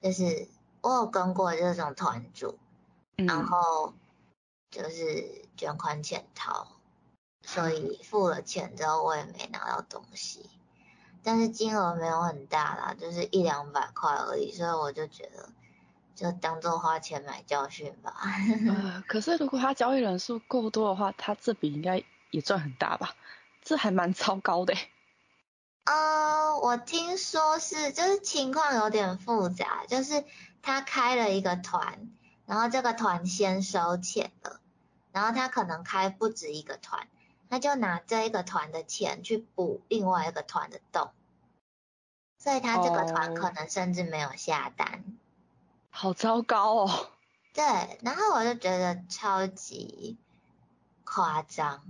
[0.00, 0.46] 就是
[0.80, 2.56] 我有跟过这种团主，
[3.16, 3.94] 然后
[4.70, 6.68] 就是捐款潜逃，
[7.44, 10.48] 所以付了钱之后我也没拿到东西，
[11.24, 15.48] 但是金额没有很大啦，就是一两百块而已，所以我就觉得
[16.22, 18.14] 就当做花钱买教训吧。
[18.70, 23.16] 呃，可是如果他交易人数够多的话，他这笔应该也赚很大吧？
[23.60, 24.72] 这还蛮糟糕的。
[25.84, 30.24] 呃，我听说是，就是情况有点复杂，就是
[30.62, 32.08] 他开了一个团，
[32.46, 34.60] 然后这个团先收钱了，
[35.10, 37.08] 然后他可能开不止一个团，
[37.50, 41.10] 他就拿这一个团的钱去补另外一个团的洞，
[42.38, 45.02] 所以他这个团可能甚至没有下单。
[45.94, 47.10] 好糟糕哦。
[47.52, 47.62] 对，
[48.02, 50.18] 然后我就觉得超级
[51.04, 51.82] 夸张。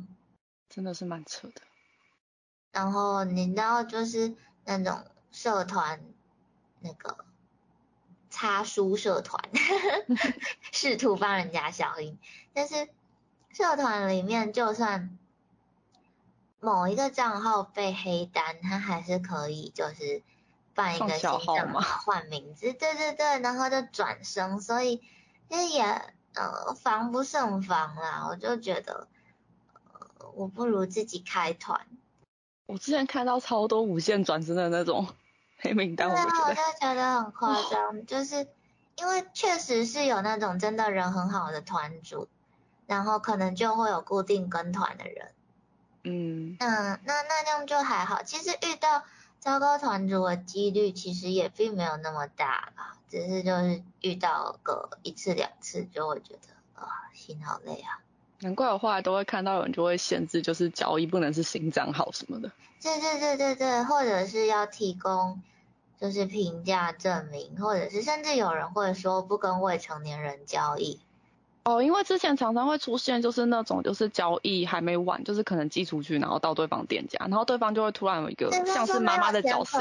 [0.68, 1.62] 真的是蛮扯的。
[2.72, 4.34] 然后你知道，就是
[4.64, 6.02] 那种社团，
[6.80, 7.24] 那个
[8.28, 9.40] 擦书社团，
[10.72, 12.18] 试图帮人家消音。
[12.52, 12.88] 但是
[13.52, 15.16] 社团里面，就算
[16.58, 20.22] 某一个账号被黑单，他还是可以就是
[20.74, 21.54] 办一个新账号
[22.04, 25.02] 换名字，对对对，然后就转生，所以
[25.48, 25.82] 其实也
[26.35, 28.26] 呃防不胜防啦。
[28.28, 29.08] 我就觉得。
[30.35, 31.87] 我不如自己开团。
[32.64, 35.06] 我之前看到超多无限转生的那种
[35.61, 36.22] 黑名单，我就
[36.80, 38.48] 觉得很夸张，就是
[38.96, 42.28] 因为确实是有那种真的人很好的团主，
[42.87, 45.32] 然后可能就会有固定跟团的人。
[46.04, 46.56] 嗯。
[46.58, 48.22] 嗯，那那这样就还好。
[48.22, 49.04] 其实遇到
[49.42, 57.98] 糟糕团主的几率其实也并没有那么大啦，只是就是遇到个一次两次就会觉得啊，心好累啊。
[58.38, 62.52] 难怪我后来都会看到有人就会限制，就是交易不能是新账号什么的。
[62.81, 65.42] 对对对对对，或者是要提供
[66.00, 71.00] 就是评价证明，或者是甚至有人会说不跟未成年人交易。
[71.64, 79.79] 哦，因为之前常常会出现就是那种就是交易还没完，就是可能寄出去然后到对方店家，然后对方就会突然有一个像是妈妈的角色。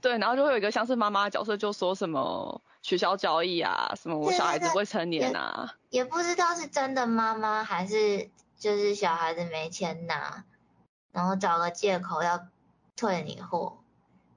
[0.00, 10.44] 对，然后就会有一个像是妈妈的角色，就说什么取消交易啊，什么我小孩子未成年啊，也不知道是真的妈妈还是就是小孩子没钱拿，
[11.12, 12.46] 然后找个借口要
[12.96, 13.76] 退你货。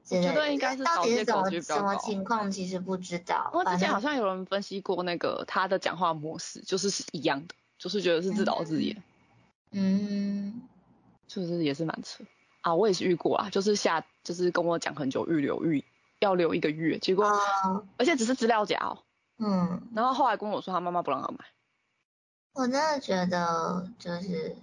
[0.10, 3.50] 我觉得应该是到底是什么什么情况，其实不知道。
[3.54, 9.02] 因为之前好像有人分析过那个他的讲话模式，就是是一样的，就是觉得是自导自演。
[9.72, 10.62] 嗯，
[11.28, 12.24] 就是也是蛮扯。
[12.62, 15.84] 啊，我也是遇过啊，就是下就是跟我讲很久预留预
[16.20, 17.26] 要留一个月，结果
[17.98, 19.00] 而且只是资料夹哦，
[19.38, 21.40] 嗯，然后后来跟我说他妈妈不让他买，
[22.54, 24.56] 我真的觉得就是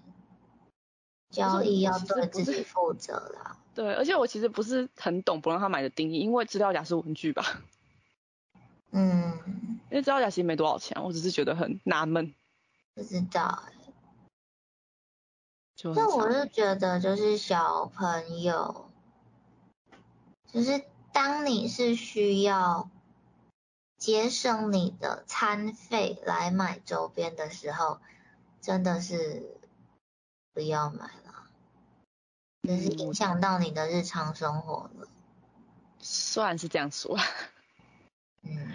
[1.31, 3.57] 交易要对自己负责啦。
[3.81, 7.63] 对，而且我其实不是很懂不让他买的定义，因为资料夹是文具吧。
[8.93, 9.39] 嗯。
[9.91, 12.35] 因为资料夹其实没多少钱，我只是觉得很纳闷。
[12.95, 13.73] 不知道哎、
[15.77, 18.91] 就这我是觉得就是小朋友，
[20.53, 22.91] 就是当你是需要
[23.97, 27.99] 节省你的餐费来买周边的时候，
[28.61, 29.59] 真的是
[30.53, 31.20] 不要买了，
[32.77, 35.09] 就是影响到你的日常生活了。
[35.99, 37.19] 虽然是这样说，
[38.43, 38.73] 嗯，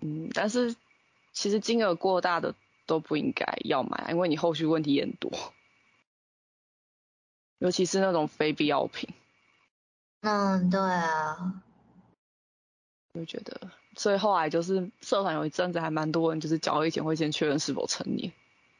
[0.00, 0.76] 嗯，但是
[1.32, 2.54] 其实金额过大的
[2.86, 5.30] 都不应该要买，因为你后续问题也很多，
[7.58, 9.08] 尤其是那种非必要品，
[10.20, 11.62] 嗯，对啊，
[13.14, 18.32] 我就觉得，所以后来就是社团有一阵子还蛮多人就是交易前会先确认是否成年，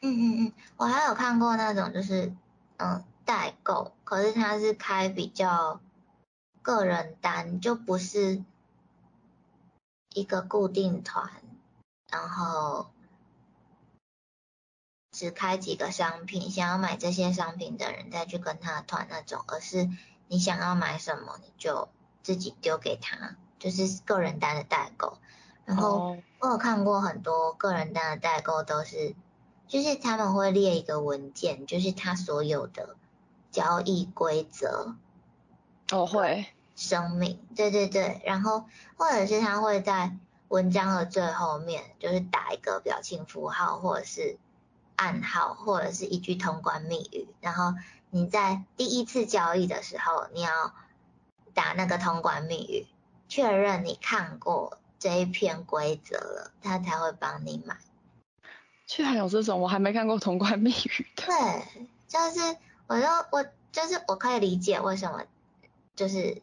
[0.03, 2.31] 嗯嗯嗯，我还有看过那种就是
[2.77, 5.81] 嗯代购，可是他是开比较
[6.63, 8.43] 个人单，就不是
[10.13, 11.31] 一个固定团，
[12.11, 12.91] 然后
[15.11, 19.89] 只开几个商品，想要买这些商品的人再去跟他团那种，而是
[20.29, 21.89] 你想要买什么你就
[22.23, 25.19] 自己丢给他，就是个人单的代购。
[25.65, 29.15] 然后哦我有看过很多个人单的代购都是，
[29.67, 32.97] 就是他们会列一个文件，就是他所有的
[33.55, 34.97] 交易规则、
[35.93, 38.65] 哦会，生命，对对对，然后
[38.97, 40.17] 或者是他会在
[40.49, 44.39] 文章的最后面，就是打一个表情符号或者是
[44.97, 47.75] 暗号或者是一句通关密语，然后
[48.11, 50.51] 你在第一次交易的时候，你要
[51.55, 52.87] 打那个通关密语，
[53.29, 57.77] 确认你看过这一篇规则了，他才会帮你买。
[58.87, 65.25] 居然有这种我还没看过通关密语的，对，就是我就我就是我可以理解为什么
[65.97, 66.43] 就是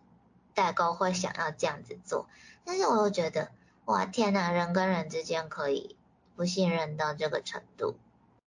[0.53, 2.27] 代购会想要这样子做，
[2.65, 3.51] 但是我又觉得
[3.85, 5.95] 哇天呐，人跟人之间可以
[6.35, 7.95] 不信任到这个程度，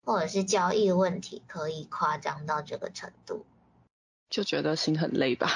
[0.06, 3.45] 或者是交易问题可以夸张到这个程度，
[4.29, 5.49] 就觉得心很累吧。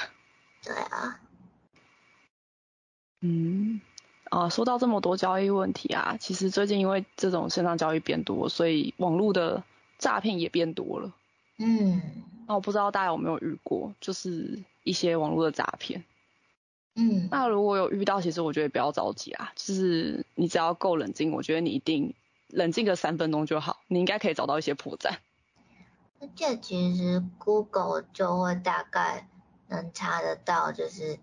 [0.63, 1.19] 对啊，
[3.21, 3.81] 嗯，
[4.29, 9.63] 啊，说到这么多交易问题啊，其实最近因为这种线上交易变多，所以网络的
[9.97, 11.13] 诈骗也变多了。
[11.57, 12.01] 嗯
[12.47, 16.03] 那我不知道大家有没有遇过，就是一些网络的诈骗。
[16.95, 22.13] 嗯那如果有遇到，其实我觉得不要着急啊，就是你只要够冷静，我觉得你一定
[22.47, 25.17] 冷静个三分钟就好，你应该可以找到一些破绽。
[26.19, 29.27] 而且其实 Google 就会大概
[29.67, 31.19] 能查得到，就是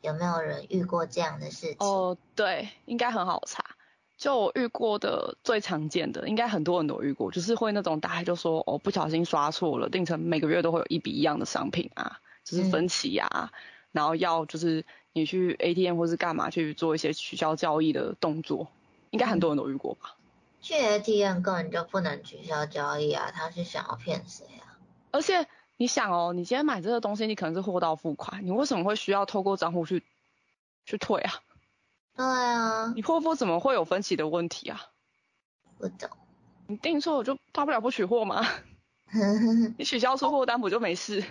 [0.00, 1.76] 有没有人遇过这样的事情。
[1.78, 3.75] 哦，对，应该很好查。
[4.16, 13.52] 就我遇过的最常见的，应该很多人都遇过，就是会那种大概就说哦不小心刷错了，定成每个月都会有一笔一样的商品啊，就是分期啊，
[13.92, 18.68] 然后要就是你去 ATM 或是干嘛去做一些取消交易的动作，
[19.10, 20.16] 应该很多人都遇过吧。
[20.62, 24.80] 去 ATM 根本就不能取消交易啊，他是想要骗谁啊？
[25.10, 30.02] 而且你想哦，你今天买这个东西，你可能是货到付款，你为什么会需要透过账户去
[30.86, 31.34] 去退啊？
[32.16, 34.80] 对啊，你货付怎么会有分歧的问题啊？
[35.78, 36.08] 不懂。
[36.66, 38.44] 你订错我就大不了不取货嘛，
[39.78, 41.24] 你取消出货单不就没事？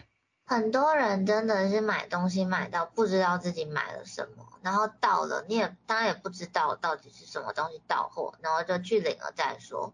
[0.48, 9.91] 很多人真的是买东西买到不知道自己买了什么，然后到了你也当然也不知道到底是什么东西到货，然后就去领了再说，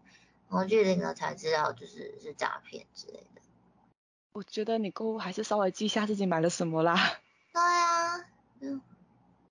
[0.50, 3.40] 然后去领了才知道就是是诈骗之类的。
[4.34, 6.98] 我觉得你购物还是稍微记一下自己买了什么啦。
[7.54, 8.18] 对啊，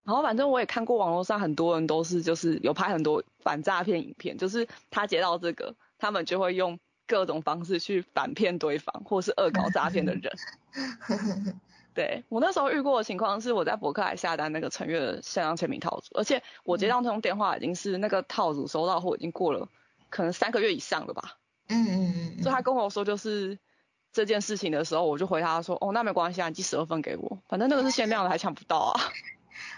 [0.04, 10.32] 然后反正我也看过网络上很多人都是就是有拍很多反诈骗影片，就是他接到这个，他们就会用各种方式去反骗对方，或是恶搞诈骗的人。
[11.94, 19.68] 对我那时候遇过的情况是，我在博客来下单那个陈月的限量签名套组，而且我接到那通电话已经是那个套组收到货已经过了
[20.10, 21.38] 可能三个月以上了吧。
[21.68, 23.60] 嗯嗯嗯所以他跟我说就是
[24.14, 29.02] 这件事情的时候，我就回他说，哦，那没关系啊，你寄十二份给我，反正那个是限量的，还抢不到啊。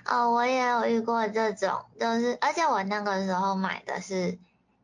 [0.05, 4.37] 哦，我也有遇过这种，就是而且我那个时候买的是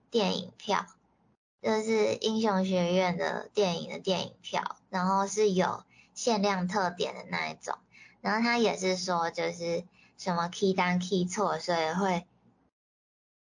[0.09, 0.85] 电影票，
[1.61, 7.77] 就是英雄学院的电影的电影票，然后是有限量特点的那一种，
[8.21, 9.83] 然后他也是说就是
[10.17, 12.25] 什么 key 单 key 错，所以会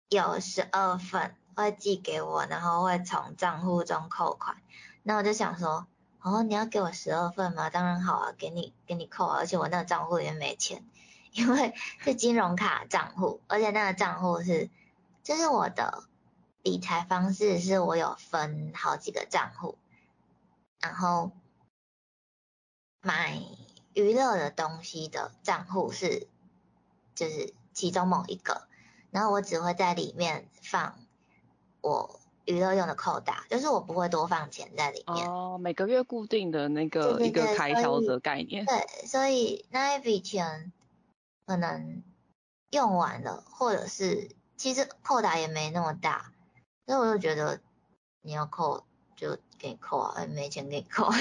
[0.08, 4.56] 有十二份会寄给我，然后会从账户中扣款，
[5.04, 5.86] 那我就想说，
[6.22, 7.70] 哦，你要给我十二份吗？
[7.70, 10.84] 当然好啊，给你给你扣啊，而且我那个账户里面没钱。
[11.32, 14.68] 因为是金融卡账户，而且那个账户是，
[15.22, 16.04] 就是我的
[16.62, 19.76] 理财方式是我有分好几个账户，
[20.80, 21.32] 然后
[23.00, 23.40] 买
[23.94, 26.28] 娱乐的东西的账户是，
[27.14, 28.68] 就是其中某一个，
[29.10, 30.98] 然后我只会在里面放
[31.80, 35.26] 我娱乐用的扣打，就是我不会多放钱在里面。
[35.30, 38.66] 哦，每个月固定的那个一个开销的概念。
[38.66, 40.72] 对，所以那一笔钱
[41.46, 42.02] 可能
[42.70, 46.32] 用完了，或者是其实扣打也没那么大，
[46.86, 47.60] 所以我就觉得
[48.22, 48.84] 你要扣
[49.16, 51.10] 就给你扣啊，没钱给你扣。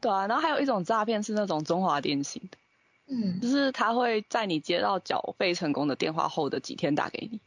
[0.00, 2.58] 对啊，然后还有一种诈骗是那种中华电信的，
[3.08, 7.40] 嗯，就是他会在你接到缴费成功的电话后的几天打给你。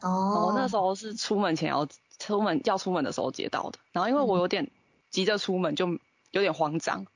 [0.00, 1.88] 我哦，那时候是出门前要
[2.18, 4.70] 出门要出门的时候接到的，然后因为我有点
[5.10, 5.88] 急着出门，就
[6.30, 7.06] 有点慌张，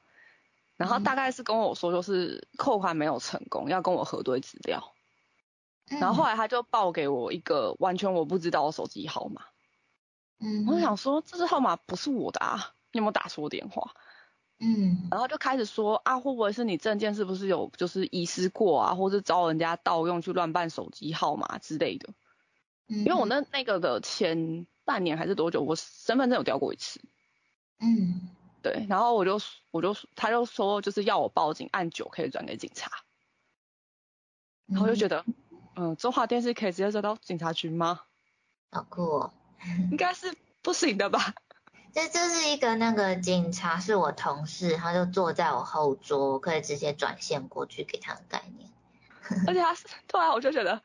[0.81, 4.95] 然后大概是跟我说就是扣款没有成功，要跟我核对资料，
[6.01, 9.43] 然后后来他就报给我一个完全我不知道的手机号码，
[10.39, 13.95] 嗯，我就想说这支号码不是我的啊，你有没有打错电话？
[14.59, 22.09] 嗯，然后就开始说啊，会不会是你证件是不是有就是遗失过啊，或是遭人家盗用去乱办手机号码之类的？
[22.89, 23.01] 嗯。
[23.01, 27.03] 因为我那那个的前半年还是多久，我身份证有掉过一次，
[27.81, 28.31] 嗯
[28.63, 29.41] 对，然后我就
[29.71, 32.91] 我就他就说就是要我报警，按九可以转给警察，
[34.67, 35.33] 然后我就觉得得，
[35.77, 38.03] 嗯，中华电视可以直接转到警察局吗？
[38.71, 39.33] 好酷哦。
[39.91, 41.35] 应该是不行的吧？
[41.93, 48.71] 这就是一个那个警察是我同事，他就坐在我后桌，我可以直接转线过去给他的概念。
[49.47, 50.83] 而且他是对啊，我就觉得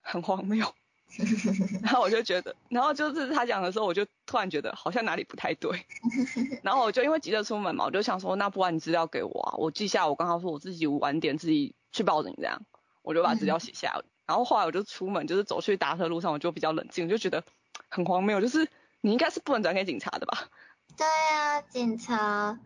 [0.00, 0.74] 很荒谬，
[1.82, 5.86] 然后我就觉得，然后就是他讲的时候，我就突然觉得好像哪里不太对，
[6.62, 12.62] 然后我就因为急着出门嘛，我就想说，那不然你资料给我啊，我记下，我刚刚说我自己晚点自己去报警这样，
[13.02, 17.42] 我就把资料写下来，然后后来我就出门，就是走去搭车路上，我就比较冷静，我就觉得
[17.88, 18.68] 很荒谬，就是
[19.00, 20.48] 你应该是不能转给警察的吧？
[20.96, 22.58] 对啊，警察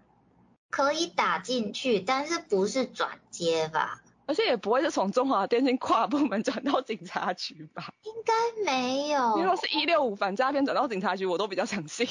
[0.71, 4.03] 可以打进去，但是不是转接吧？
[4.31, 7.93] 而且也不会是从中华电信跨部门转到警察局吧？
[8.03, 12.07] 应该没有因为，是一六五反诈骗转到警察局，我都比较相信。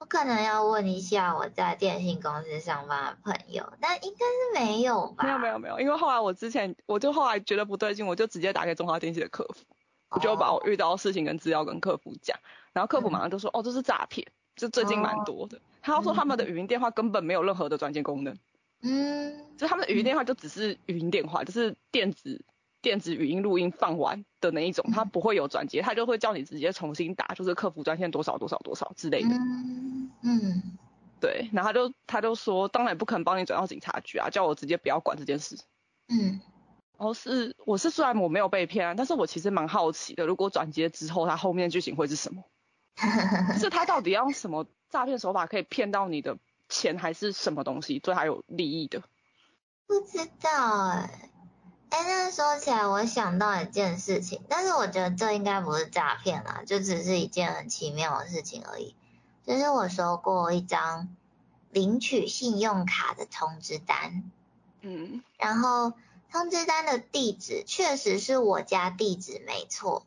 [0.00, 5.24] 我可能要问一下我在电信公司上班的朋友，但应该是没有吧？
[5.24, 9.64] 没有没有没有，因为后来我之前我就后来觉得不对劲，我就直接打给中华电信的客服，
[10.10, 12.38] 我就把我遇到的事情跟资料跟客服讲，
[12.74, 14.26] 然后客服马上就说哦这是诈骗，
[14.56, 15.58] 就最近蛮多的。
[15.80, 18.36] 他说他们的语音电话根本没有任何的转接功能，
[18.82, 22.44] 嗯就他们的语音电话就只是语音电话，就是电子
[22.80, 29.28] 电子语音录音放完的那一种，它不会有转接，他就会叫你直接重新打，就是客服专线多少多少多少之类的。
[29.28, 30.62] 嗯嗯
[31.20, 35.58] 对，然后他就他就说，当然不可能帮你转到警察局啊，叫我直接不要管这件事。
[36.08, 36.40] 嗯
[36.98, 42.44] 然后是我是虽然我没有被骗啊，但是我其实蛮好奇的，如果转接之后，它后面剧情会是什么？
[43.58, 46.36] 是他到底要用什么诈骗手法可以骗到你的
[46.70, 49.02] 钱，还是什么东西对他有利益的？
[49.86, 51.28] 不知道哎、
[51.90, 58.94] 哎、那说起来，我想到一件事情，但是我觉得这应该不是诈骗啦，就只是一件很奇妙的事情而已。
[59.44, 61.16] 就是我收过一张
[61.70, 64.30] 领取信用卡的通知单，
[64.82, 65.92] 嗯，然后
[66.30, 70.06] 通知单的地址确实是我家地址没错，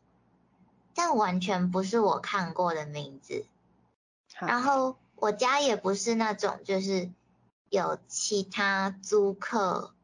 [0.94, 3.44] 但完全不是我看过的名字。
[4.40, 7.10] 然后我家也不是那种就是
[7.68, 9.94] 有其他租客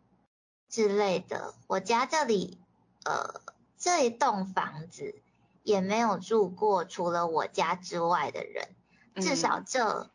[0.68, 2.58] 之类的，我家这里
[3.04, 3.40] 呃
[3.76, 5.14] 这一栋房子
[5.62, 8.68] 也没有住过除了我家之外的人，
[9.16, 10.11] 至少这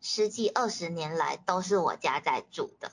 [0.00, 2.92] 十几二十年来都是我家在住的，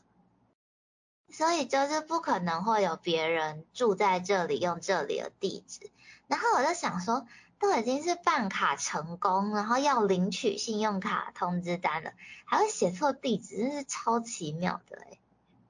[1.29, 5.91] 所以就是不可能会有别人住在这里用这里的地址。
[6.27, 7.25] 然后我就想说，
[7.59, 12.11] 都已经是办卡成功，然后要领取信用卡通知单了，
[12.45, 15.17] 还会写错地址，真是超奇妙的哎、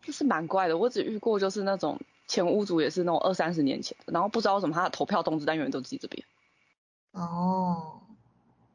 [0.02, 0.78] 就是蛮怪的。
[0.78, 6.26] 我只遇过就是那种前屋主也是那种二三十年前的，然后不知道为什么他的投票通知单永远都寄这边，
[7.12, 8.02] 哦，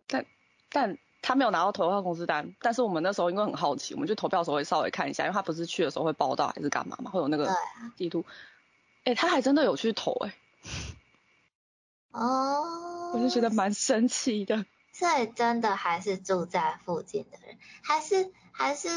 [0.07, 0.25] 但
[0.71, 2.55] 但他没有拿到投票通知单。
[2.61, 7.55] 但是我们那时候因为很好奇，我们去投票的时候会稍微看一下，因为他不是去的时候会报到还是干嘛嘛，会有那个对
[7.97, 8.25] 记录。
[9.05, 10.35] 哎、他还真的有去投哎、
[12.13, 14.65] 哦，我就觉得蛮神奇的。
[14.93, 18.89] 所以真的还是住在附近的人，还是还是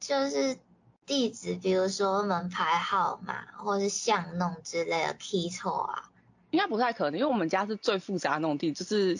[0.00, 0.58] 就是
[1.06, 6.10] 地址，比如说门牌号码或是巷弄之类的 key 错啊。
[6.50, 9.18] 应该不太可能，因为我们家是最复杂的那种地，就是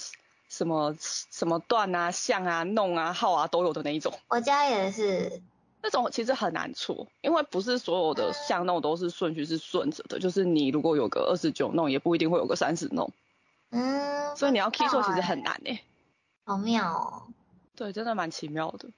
[0.49, 4.14] 什么什么段啊、巷啊、弄啊、号啊都有的那一种。
[4.28, 5.42] 我家也是，
[5.82, 13.12] 那种其实很难错，因为不是所有的巷弄都是顺序是顺着的，就是你如果有个二十九弄，也不一定会有个三十弄，
[13.75, 15.81] 嗯，所以你要 key 错其实很难诶、
[16.45, 17.22] 好妙哦。
[17.75, 18.89] 对，真的蛮奇妙的。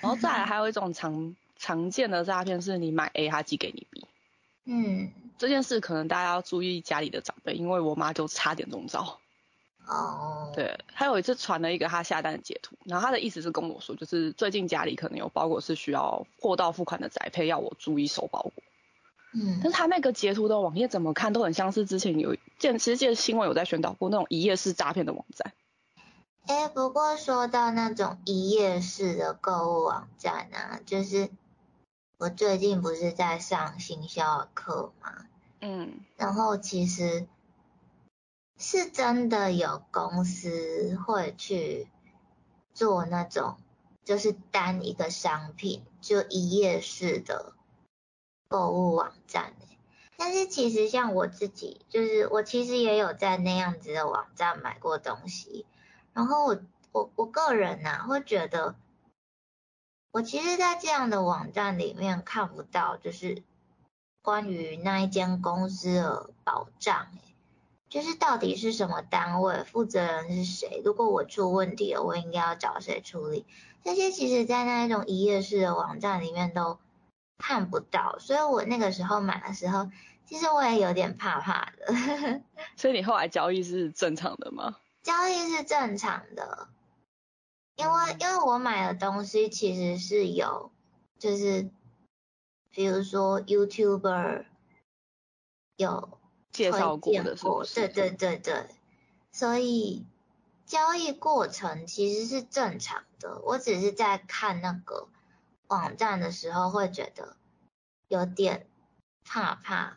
[0.00, 4.06] 然后再来还有一种常 常见的诈骗是你买 A，他寄给你 B，
[4.64, 9.18] 嗯，这件事可能大家要注意家里的长辈，因为我妈就差点中招。
[9.86, 18.52] 哦，对，她有一次传了一个她下单的截图，然后她的意思是跟我说，就是最近家里可能有包裹是需要货到付款的宅配，要我注意收包裹。
[19.34, 19.60] 嗯。
[19.62, 25.52] 但是他那个截图的网页怎么看都很像是之前有见，其实这新闻有在宣导过那种一页式诈骗的网站。
[26.46, 31.30] 哎，不过说到那种一页式的购物网站啊，就是
[32.18, 35.26] 我最近不是在上行销的课吗，
[35.60, 37.26] 嗯，然后其实
[38.58, 41.86] 是真的有公司会去
[42.74, 43.56] 做那种，
[44.04, 47.52] 就是单一个商品就一页式的
[48.52, 49.78] 购物网站欸。
[50.18, 55.66] 但是其实像我自己，就是我其实也有在那样子的网站买过东西，
[56.12, 56.60] 然后我
[56.92, 58.76] 我我个人呐、会觉得，
[60.12, 63.42] 我其实，在这样的网站里面看不到，就是
[64.22, 67.34] 关于那一间公司的保障、欸，
[67.88, 73.44] 就是到底是什么单位，负责人是谁，如果我出问题了，我应该要找谁处理？
[73.82, 76.78] 这些其实，在那一种一页式的网站里面都
[77.42, 79.90] 看不到，所以我那个时候买的时候，
[80.24, 81.92] 其实我也有点怕怕的。
[82.78, 84.76] 所以你后来交易是正常的吗？
[85.02, 86.68] 交易是正常的，
[87.74, 90.70] 因为因为我买的东西其实是有，
[91.18, 91.68] 就是
[92.70, 94.44] 比如说 YouTuber
[95.76, 96.18] 有
[96.52, 97.74] 介绍过的是是？
[97.74, 98.66] 对对对对，
[99.32, 100.06] 所以
[100.64, 105.08] 交易过程其实是正常的，我只是在看那个
[105.72, 107.34] 网站的时候会觉得
[108.06, 108.66] 有点
[109.24, 109.96] 怕怕，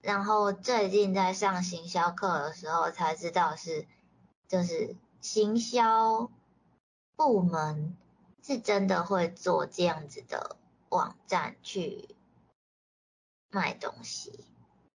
[0.00, 3.86] 然后最近在上行销课的时候才知道是
[4.48, 6.28] 就是行销
[7.14, 7.96] 部门
[8.42, 10.56] 是真的会做这样子的
[10.88, 12.08] 网站去
[13.52, 14.44] 卖东西。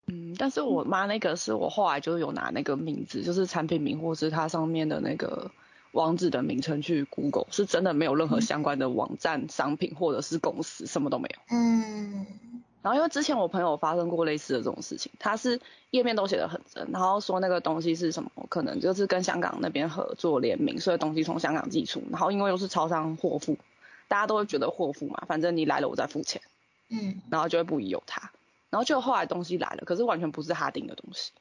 [0.08, 5.52] 嗯，但是我妈那个是我后来就有拿那个名字，就是产品名或是它上面的那个
[5.96, 11.56] 网址的名称去 Google，是真的没有任何相关的网站、商品或者是公司，什么都没有。
[11.56, 12.26] 嗯。
[12.82, 15.60] 然后因为之前我朋友发生过类似的这种事情，他是
[15.92, 23.58] 页面都写得很真，然后说那个东西是什么，可能就是跟香港那边合作联名，所以东西从香港寄出，然后因为又是超商货付，
[24.10, 26.42] 大家都会觉得货付嘛，反正你来了我再付钱，
[26.90, 27.22] 嗯。
[27.30, 28.32] 然后就会不疑有他，
[28.70, 31.32] 然后就后来东西来了，可是完全不是他订的东西，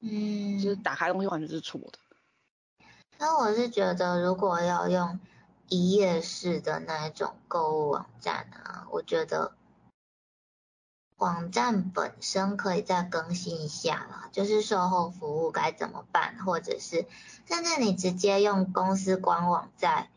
[0.00, 1.98] 嗯，就是打开东西完全是错的。
[3.22, 5.20] 那我是觉得，如果要用
[5.68, 9.52] 一页式的那一种购物网站啊，我觉得
[11.18, 17.06] 网站本身可以再更新一下啦，就是售后服务该怎么办，或者是
[17.46, 20.10] 甚至你直接用公司官网再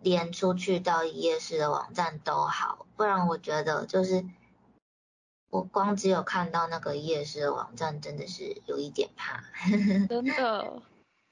[0.00, 4.24] 连出去到一页式的网站都好，不然我觉得就是
[5.50, 9.44] 我光只有看到那个一页式的网站，真的是有一点怕。
[10.08, 10.80] 真的。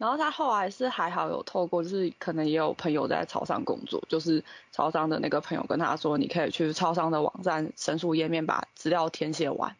[0.00, 4.42] 然后他后来是还好有透过，就是可能也有朋友在超商工作，就是
[4.72, 9.76] 超商的那个朋友跟他说，你可以去超商的网站申诉页面把资料填写完，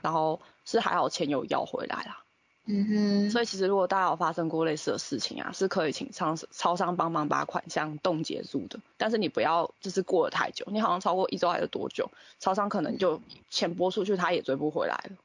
[0.00, 2.22] 然后是还好钱有要回来啦。
[2.66, 13.20] 嗯哼，所以其实如果大家有发生过类似的事情啊，是可以请超超商帮忙把款项冻结住的，但是你不要就是过了太久，你好像超过一周还是多久，超商可能就
[13.50, 15.16] 钱拨出去他也追不回来了。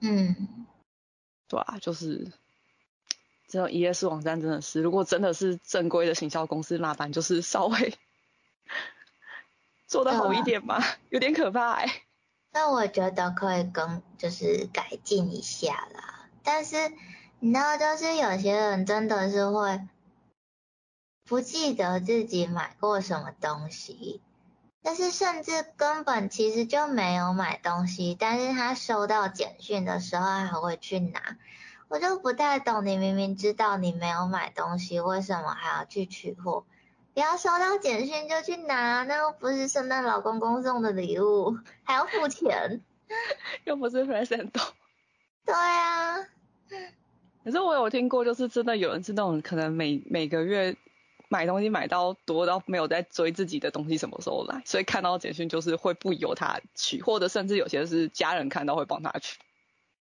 [0.00, 0.66] 嗯。
[1.46, 2.30] 对啊，就是
[3.50, 7.98] 这种一页式网站真的是，如果真的是正规的行销公司，麻烦就是稍微
[9.88, 12.02] 做得好一点嘛，有点可怕哎、
[12.52, 16.76] 那我觉得可以跟就是改进一下啦，但是
[17.40, 19.80] 你知道，就是有些人真的是会
[21.24, 24.20] 不记得自己买过什么东西，
[24.82, 31.36] 但是甚至根本其实就没有买东西，但是他收到简讯的时候还会去拿，
[31.90, 36.64] 我就不太懂，你明明知道你没有买东西，为什么还要去取货？
[37.12, 42.80] 不要收到简讯就去拿，那又不是圣诞老公公送的礼物，还要付钱。
[43.66, 44.52] 又不是 present。
[45.44, 46.18] 对啊，
[47.42, 50.76] 可是我有听过，就是真的有人是那种可能每每个月
[51.28, 59.40] 买东西买到多到没有在追自己的东西什么时候来，所以看到简讯就是会不由他取，或者甚至有些是家人看到会帮他取。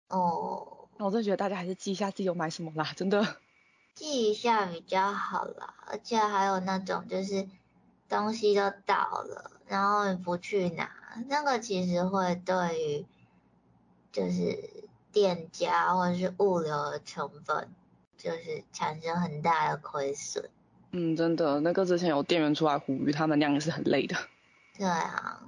[0.09, 3.37] 哦，那我真的觉得大家还是记一下自己有买什么啦，真的。
[3.95, 7.47] 记一下比较好啦，而且还有那种就是
[8.09, 10.89] 东西都到了，然后你不去拿，
[11.27, 13.05] 那个其实会对于
[14.11, 17.69] 就是店家或者是物流的成本，
[18.17, 20.49] 就是产生很大的亏损。
[20.91, 24.15] 嗯，真的，那个之前有店员出来呼吁，他们那样也是很累的。
[24.75, 25.39] 对啊，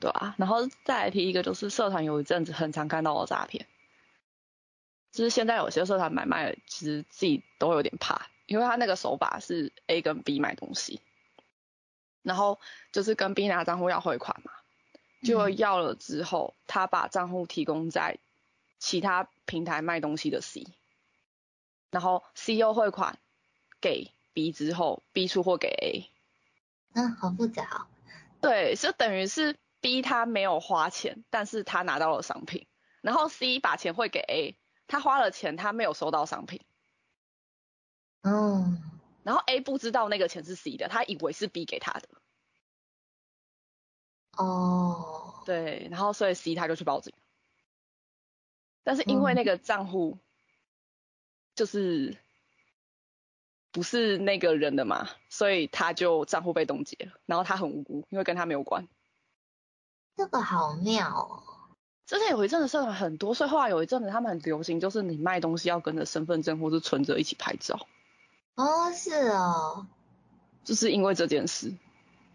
[0.00, 3.66] 对啊，然后再来提一个，就是社团有一阵子很常看到的诈骗，
[5.14, 11.00] 就是现在有些社团买卖，其实自己都有点怕，因为他那个手法是 A 跟 B 买东西，
[12.22, 12.58] 然后
[12.92, 14.50] 就是跟 B 拿账户要汇款嘛，
[15.22, 18.18] 就要了之后，他把账户提供在
[18.78, 20.66] 其他平台卖东西的 C，
[21.90, 23.18] 然后 C 又汇款
[23.80, 26.10] 给 B 之后，B 出货给 A，
[26.94, 27.86] 嗯，好复杂哦。
[28.40, 29.56] 对，就等于是。
[29.80, 32.66] B 他没有花钱，但是他拿到了商品，
[33.02, 34.56] 然后 C 把钱汇给 A，
[34.86, 36.60] 他花了钱，他没有收到商品。
[38.22, 38.80] 嗯。
[39.22, 42.08] 然后 A 不知道那个钱是 C 的，他以为是 B 给他的。
[44.36, 45.42] 哦。
[45.46, 47.12] 对，然后所以 C 他就去报警，
[48.82, 50.18] 但是因为那个账户
[51.54, 52.16] 就是
[53.70, 58.88] 不是那个人的嘛，所以他就账户被冻结了，然后他很无辜，因为跟他没有关。
[60.16, 61.53] 这个好妙哦！
[62.06, 67.86] 之前有一阵子社团很多，所以后来有一阵子他们很流行，就是你卖东西要跟着身份证或是存折一起拍照。
[68.56, 69.86] 哦，是哦，
[70.64, 71.74] 就是因为这件事。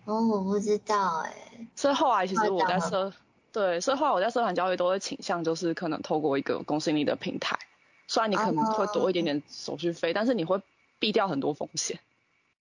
[0.06, 1.68] 哦，我不知道哎。
[1.76, 3.14] 所以后来其实我在社，
[3.52, 7.60] 对，所以后来我在社团交易都会倾向就是可能透过一个公信力的平台，
[8.08, 10.62] 虽然你可能会多一点点手续费，但是你会
[10.98, 12.00] 避掉很多风险。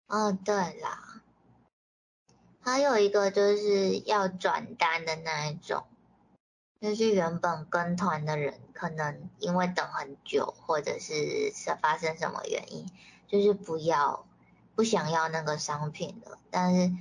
[0.09, 1.23] 哦，对啦。
[2.61, 5.85] 还有一个就是要转单的那一种，
[6.81, 12.89] 就是原本跟团的人可能因为等很久，或者是是发生什么原因，
[13.27, 14.25] 就是不要
[14.77, 16.93] 不想要那个商品了，但是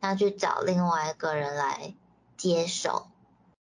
[0.00, 1.94] 他去找另外一个人来
[2.36, 3.06] 接手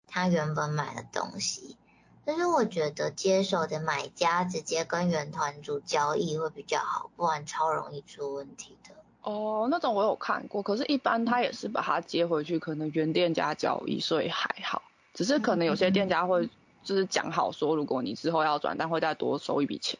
[0.06, 1.78] 他原本买的东西，
[2.26, 8.94] 但是我觉得接手的买家直接跟原团主交易会比较好，不然超容易出问题的。
[9.22, 14.82] 哦，那种我有看过，可是，一般他也是把它接回去，可能原店家交易，所以还好。
[15.18, 16.48] 只是可能有些店家会
[16.84, 19.98] 就是讲好说，如果你之后要转单，会再多收一笔钱。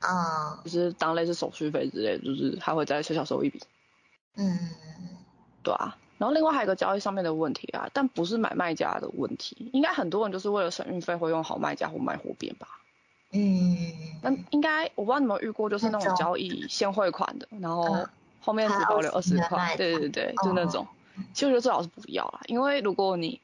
[0.00, 0.60] 啊。
[0.64, 3.62] 就是当类似手续费之类，就是还会再小小收一笔。
[4.34, 4.58] 嗯。
[5.62, 5.96] 对啊。
[6.18, 12.66] 然后另外还有一个交易上面的问题啊，但不是买卖家的问题，应该很多人就是为了省运费会用好卖家或卖货边吧。
[13.30, 13.76] 嗯。
[14.22, 18.08] 那应该我不知道你有没有遇过，就是那种交易先汇款的，然后。
[18.40, 20.86] 后面只保留二十块，对对对，就那种，
[21.34, 23.40] 其实我觉得最好是不要啦，因为如果你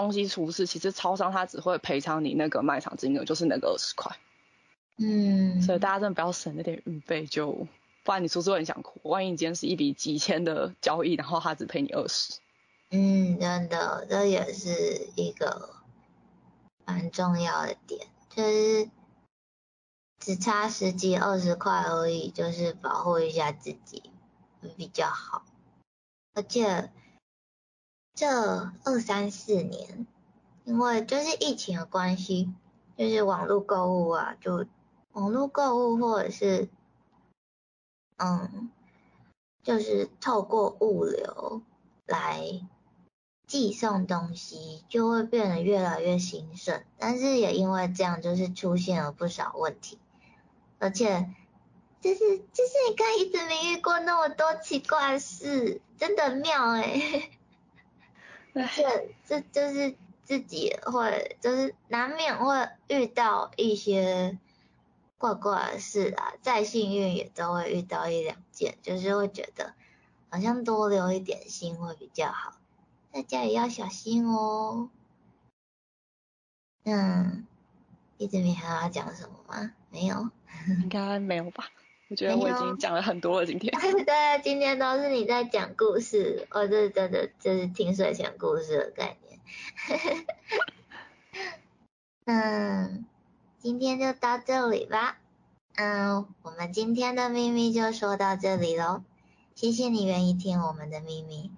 [0.00, 4.16] 东西出事，其实超商他只会赔偿你那个卖场金额，就是那个二十块。
[4.98, 5.60] 嗯。
[5.62, 7.66] 所以大家真的不要省那点运费，就
[8.04, 9.00] 不然你出事会很想哭。
[9.02, 12.34] 万一你今天是一笔几千的交易，然后他只赔你二十。
[12.90, 15.70] 嗯，真的，这也是一个
[16.84, 18.88] 蛮重要的点，就是。
[20.20, 24.02] 只差十几二十块而已，就是保护一下自己
[24.60, 25.44] 会比较好。
[26.34, 26.90] 而且
[28.18, 30.04] 这二三四年，
[30.64, 32.52] 因为就是疫情的关系，
[32.96, 34.66] 就是网络购物啊，就
[35.12, 36.68] 网络购物或者是
[38.16, 38.72] 嗯，
[39.62, 41.62] 就是透过物流
[42.06, 42.60] 来
[43.46, 46.82] 寄送东西，就会变得越来越兴盛。
[46.98, 49.96] 但是也因为这样，就是出现了不少问题。
[50.80, 51.32] 而且，
[52.00, 57.30] 就是就是你看，一直没遇过那么多奇怪事，真的妙哎！
[58.54, 59.94] 且这就是
[60.24, 64.38] 自己会，就是难免会遇到一些
[65.16, 66.34] 怪怪的事啊。
[66.42, 69.74] 再幸运也都会遇到一两件，就是会觉得
[70.30, 72.54] 好像多留一点心会比较好，
[73.12, 74.90] 大家也要小心哦。
[76.84, 77.46] 嗯，
[78.16, 79.72] 一直没还要讲什么吗？
[79.90, 80.30] 没有。
[80.66, 81.64] 应该没有吧？
[82.10, 83.70] 我觉得我已经讲了很多了，今天。
[83.80, 89.38] 对，今天都是你在讲故事，我，这真的就是听睡前故事的概念。
[92.24, 93.04] 嗯，
[93.58, 95.18] 今天就到这里吧。
[95.76, 99.02] 嗯，我们今天的秘密就说到这里喽。
[99.54, 101.50] 谢谢你愿意听我们的秘密，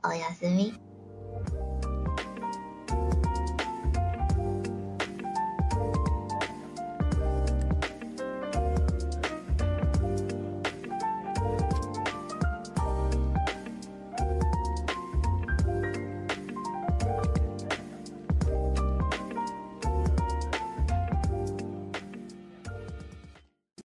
[0.00, 0.74] 欧亚斯密。